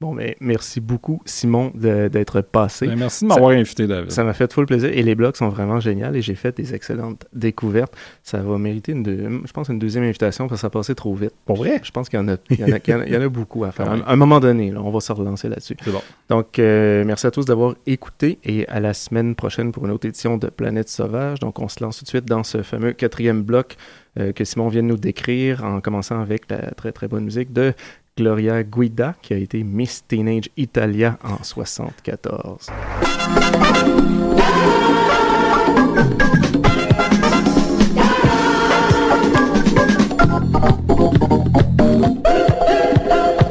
Bon, 0.00 0.12
mais 0.14 0.36
merci 0.40 0.80
beaucoup, 0.80 1.20
Simon, 1.24 1.72
d'être 1.74 2.40
passé. 2.40 2.86
Ben, 2.86 2.96
merci 2.96 3.24
de 3.24 3.30
m'avoir 3.30 3.50
invité, 3.50 3.88
David. 3.88 4.12
Ça 4.12 4.22
m'a 4.22 4.32
fait 4.32 4.52
full 4.52 4.64
plaisir. 4.64 4.90
Et 4.96 5.02
les 5.02 5.16
blogs 5.16 5.34
sont 5.34 5.48
vraiment 5.48 5.80
géniaux 5.80 6.12
et 6.14 6.22
j'ai 6.22 6.36
fait 6.36 6.56
des 6.56 6.72
excellentes 6.72 7.26
découvertes. 7.32 7.92
Ça 8.22 8.38
va 8.38 8.58
mériter, 8.58 8.92
une 8.92 9.02
deux- 9.02 9.28
je 9.44 9.52
pense, 9.52 9.68
une 9.70 9.80
deuxième 9.80 10.04
invitation 10.04 10.46
parce 10.46 10.60
que 10.60 10.62
ça 10.62 10.70
passé 10.70 10.94
trop 10.94 11.16
vite. 11.16 11.32
Pour 11.44 11.56
vrai? 11.56 11.80
Je 11.82 11.90
pense 11.90 12.08
qu'il 12.08 12.20
y 12.20 12.22
en 12.22 12.28
a, 12.28 12.36
il 12.48 12.60
y 12.60 12.62
en 12.62 12.76
a, 12.76 12.78
il 12.78 12.90
y 12.90 12.94
en 12.94 13.00
a- 13.00 13.06
il 13.06 13.12
y 13.12 13.16
en 13.16 13.22
a 13.22 13.28
beaucoup 13.28 13.64
à 13.64 13.72
faire. 13.72 13.86
Ah. 13.90 13.96
À 14.08 14.12
un 14.12 14.16
moment 14.16 14.38
donné, 14.38 14.70
là, 14.70 14.80
on 14.80 14.90
va 14.92 15.00
se 15.00 15.10
relancer 15.10 15.48
là-dessus. 15.48 15.74
C'est 15.82 15.90
bon. 15.90 16.02
Donc, 16.28 16.60
euh, 16.60 17.02
merci 17.04 17.26
à 17.26 17.32
tous 17.32 17.44
d'avoir 17.46 17.74
écouté 17.84 18.38
et 18.44 18.68
à 18.68 18.78
la 18.78 18.94
semaine 18.94 19.34
prochaine 19.34 19.72
pour 19.72 19.84
une 19.84 19.90
autre 19.90 20.06
édition 20.06 20.36
de 20.38 20.46
Planète 20.46 20.88
Sauvage. 20.88 21.40
Donc, 21.40 21.58
on 21.58 21.66
se 21.66 21.82
lance 21.82 21.98
tout 21.98 22.04
de 22.04 22.08
suite 22.08 22.24
dans 22.24 22.44
ce 22.44 22.62
fameux 22.62 22.92
quatrième 22.92 23.42
bloc 23.42 23.74
euh, 24.20 24.30
que 24.30 24.44
Simon 24.44 24.68
vient 24.68 24.82
de 24.84 24.88
nous 24.88 24.96
décrire 24.96 25.64
en 25.64 25.80
commençant 25.80 26.20
avec 26.20 26.48
la 26.50 26.70
très 26.70 26.92
très 26.92 27.08
bonne 27.08 27.24
musique 27.24 27.52
de 27.52 27.72
Gloria 28.18 28.64
Guida 28.64 29.14
qui 29.22 29.32
a 29.32 29.36
été 29.36 29.62
Miss 29.62 30.04
Teenage 30.04 30.50
Italia 30.56 31.20
en 31.22 31.44
74. 31.44 32.66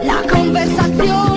La 0.03 0.21
conversazione 0.29 1.36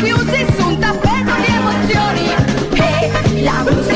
chiusi 0.00 0.46
su 0.56 0.66
un 0.68 0.78
tappeto 0.78 1.32
di 1.40 1.52
emozioni. 1.54 2.26
E 2.72 3.42
la 3.42 3.64
musica 3.64 3.87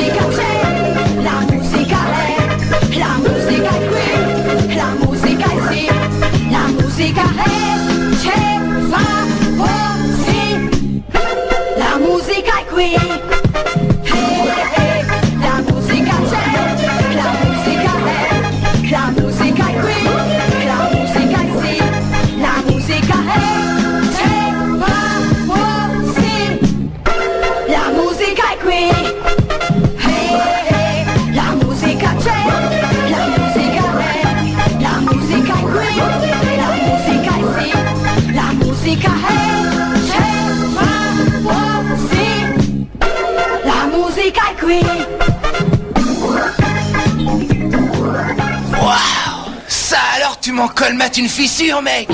m'en 50.63 50.69
colmates 50.69 51.17
une 51.17 51.27
fissure, 51.27 51.81
mec 51.81 52.07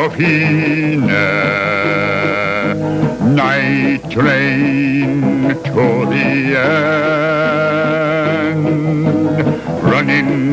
Night 3.36 4.10
train 4.10 5.50
to 5.66 6.06
the 6.12 6.56
end. 6.58 8.09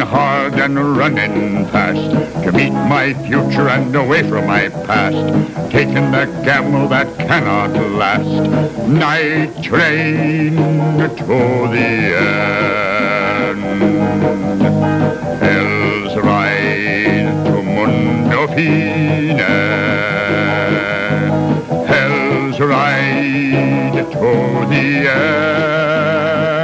Hard 0.01 0.55
and 0.55 0.97
running 0.97 1.67
fast 1.67 2.11
to 2.45 2.53
meet 2.53 2.71
my 2.71 3.15
future 3.27 3.69
and 3.69 3.95
away 3.97 4.23
from 4.29 4.47
my 4.47 4.69
past. 4.69 5.17
Taking 5.73 6.11
the 6.13 6.27
gamble 6.45 6.89
that 6.89 7.17
cannot 7.17 7.73
last. 7.93 8.27
Night 8.87 9.63
train 9.63 10.57
to 10.57 11.25
the 11.75 12.15
end. 12.17 13.63
Hell's 15.43 16.17
ride 16.17 17.45
to 17.47 17.53
Mundofina. 17.75 19.55
Hell's 21.87 22.61
ride 22.61 24.05
to 24.13 24.67
the 24.69 25.09
end. 25.11 26.56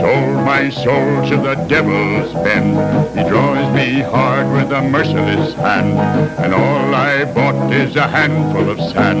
Sold 0.00 0.46
my 0.46 0.70
soul 0.70 1.28
to 1.28 1.36
the 1.36 1.56
devil's 1.68 2.32
bend. 2.42 2.72
He 3.18 3.22
draws 3.28 3.70
me 3.74 4.00
hard 4.00 4.50
with 4.50 4.72
a 4.72 4.80
merciless 4.80 5.52
hand. 5.56 5.98
And 6.38 6.54
all 6.54 6.94
I 6.94 7.26
bought 7.34 7.70
is 7.70 7.96
a 7.96 8.08
handful 8.08 8.70
of 8.70 8.80
sand. 8.80 9.20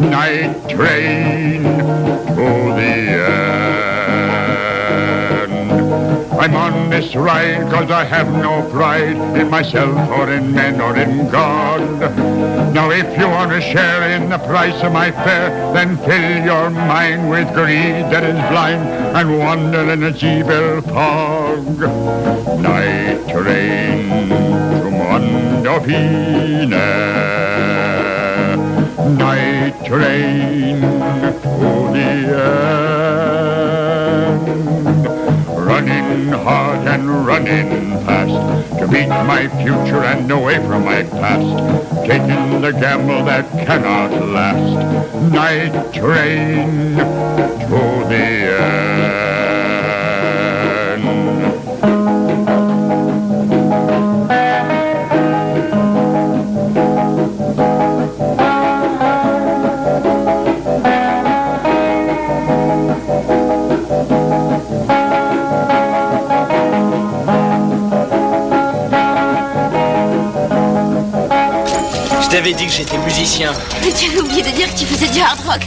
Night 0.00 0.66
train 0.70 1.62
to 1.62 2.46
the 2.80 2.94
end. 3.10 3.74
I'm 6.40 6.54
on 6.54 6.88
this 6.88 7.14
ride 7.14 7.70
cause 7.70 7.90
I 7.90 8.04
have 8.04 8.32
no 8.32 8.66
pride 8.70 9.18
in 9.36 9.50
myself 9.50 10.08
or 10.08 10.30
in 10.32 10.54
men 10.54 10.80
or 10.80 10.96
in 10.96 11.30
God. 11.30 12.00
Now 12.72 12.90
if 12.90 13.18
you 13.18 13.28
want 13.28 13.50
to 13.50 13.60
share 13.60 14.08
in 14.16 14.30
the 14.30 14.38
price 14.38 14.82
of 14.82 14.92
my 14.92 15.10
fare, 15.10 15.50
then 15.74 15.98
fill 15.98 16.44
your 16.46 16.70
mind 16.70 17.28
with 17.28 17.52
greed 17.52 18.10
that 18.10 18.24
is 18.24 18.36
blind 18.50 18.93
and 19.14 19.38
wander 19.38 19.92
in 19.92 20.02
its 20.02 20.24
evil 20.24 20.82
fog. 20.82 21.78
Night 22.60 23.28
train 23.28 24.28
to 24.28 24.90
Mondofina. 24.98 26.86
Night 29.16 29.84
train 29.86 30.80
to 30.80 31.88
the 31.94 32.10
end. 34.88 34.93
Running 36.14 36.28
hard 36.28 36.86
and 36.86 37.26
running 37.26 37.90
fast 38.06 38.78
to 38.78 38.86
beat 38.86 39.08
my 39.08 39.48
future 39.48 40.04
and 40.04 40.30
away 40.30 40.58
from 40.58 40.84
my 40.84 41.02
past. 41.02 42.06
Taking 42.06 42.60
the 42.60 42.70
gamble 42.70 43.24
that 43.24 43.50
cannot 43.66 44.12
last. 44.24 45.12
Night 45.32 45.92
train 45.92 46.94
to 46.98 48.06
the 48.08 48.62
end. 48.62 49.33
T'avais 72.44 72.56
dit 72.56 72.66
que 72.66 72.72
j'étais 72.72 72.98
musicien. 72.98 73.52
Mais 73.82 73.90
tu 73.90 74.10
avais 74.10 74.20
oublié 74.20 74.42
de 74.42 74.50
dire 74.50 74.72
que 74.72 74.78
tu 74.78 74.84
faisais 74.84 75.08
du 75.08 75.20
hard 75.20 75.40
rock. 75.46 75.60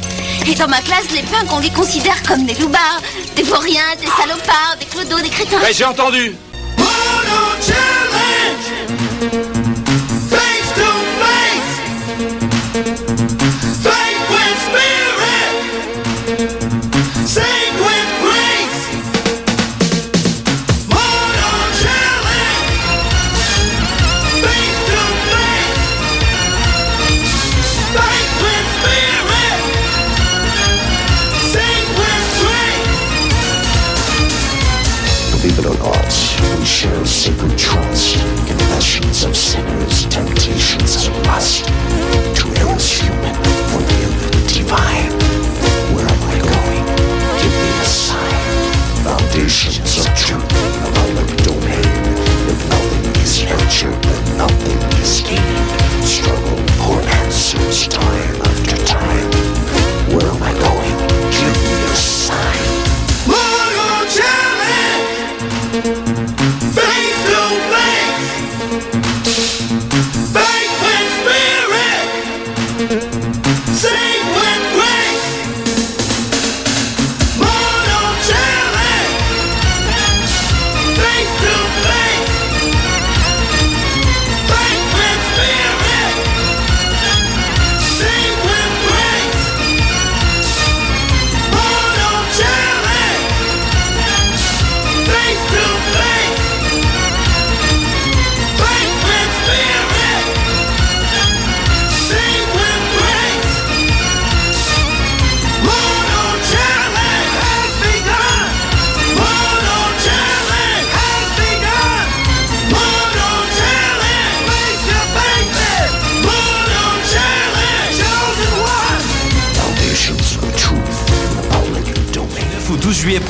Et 0.47 0.53
dans 0.53 0.67
ma 0.67 0.79
classe, 0.81 1.09
les 1.11 1.23
punks, 1.23 1.51
on 1.51 1.59
les 1.59 1.71
considère 1.71 2.21
comme 2.21 2.45
des 2.45 2.53
loupards, 2.53 3.01
des 3.35 3.41
vauriens, 3.41 3.95
des 3.99 4.05
salopards, 4.05 4.75
des 4.79 4.85
clodos, 4.85 5.21
des 5.21 5.29
crétins. 5.29 5.59
Ouais, 5.59 5.73
j'ai 5.73 5.85
entendu 5.85 6.35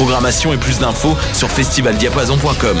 Programmation 0.00 0.54
et 0.54 0.56
plus 0.56 0.78
d'infos 0.78 1.14
sur 1.34 1.50
festivaldiapason.com. 1.50 2.78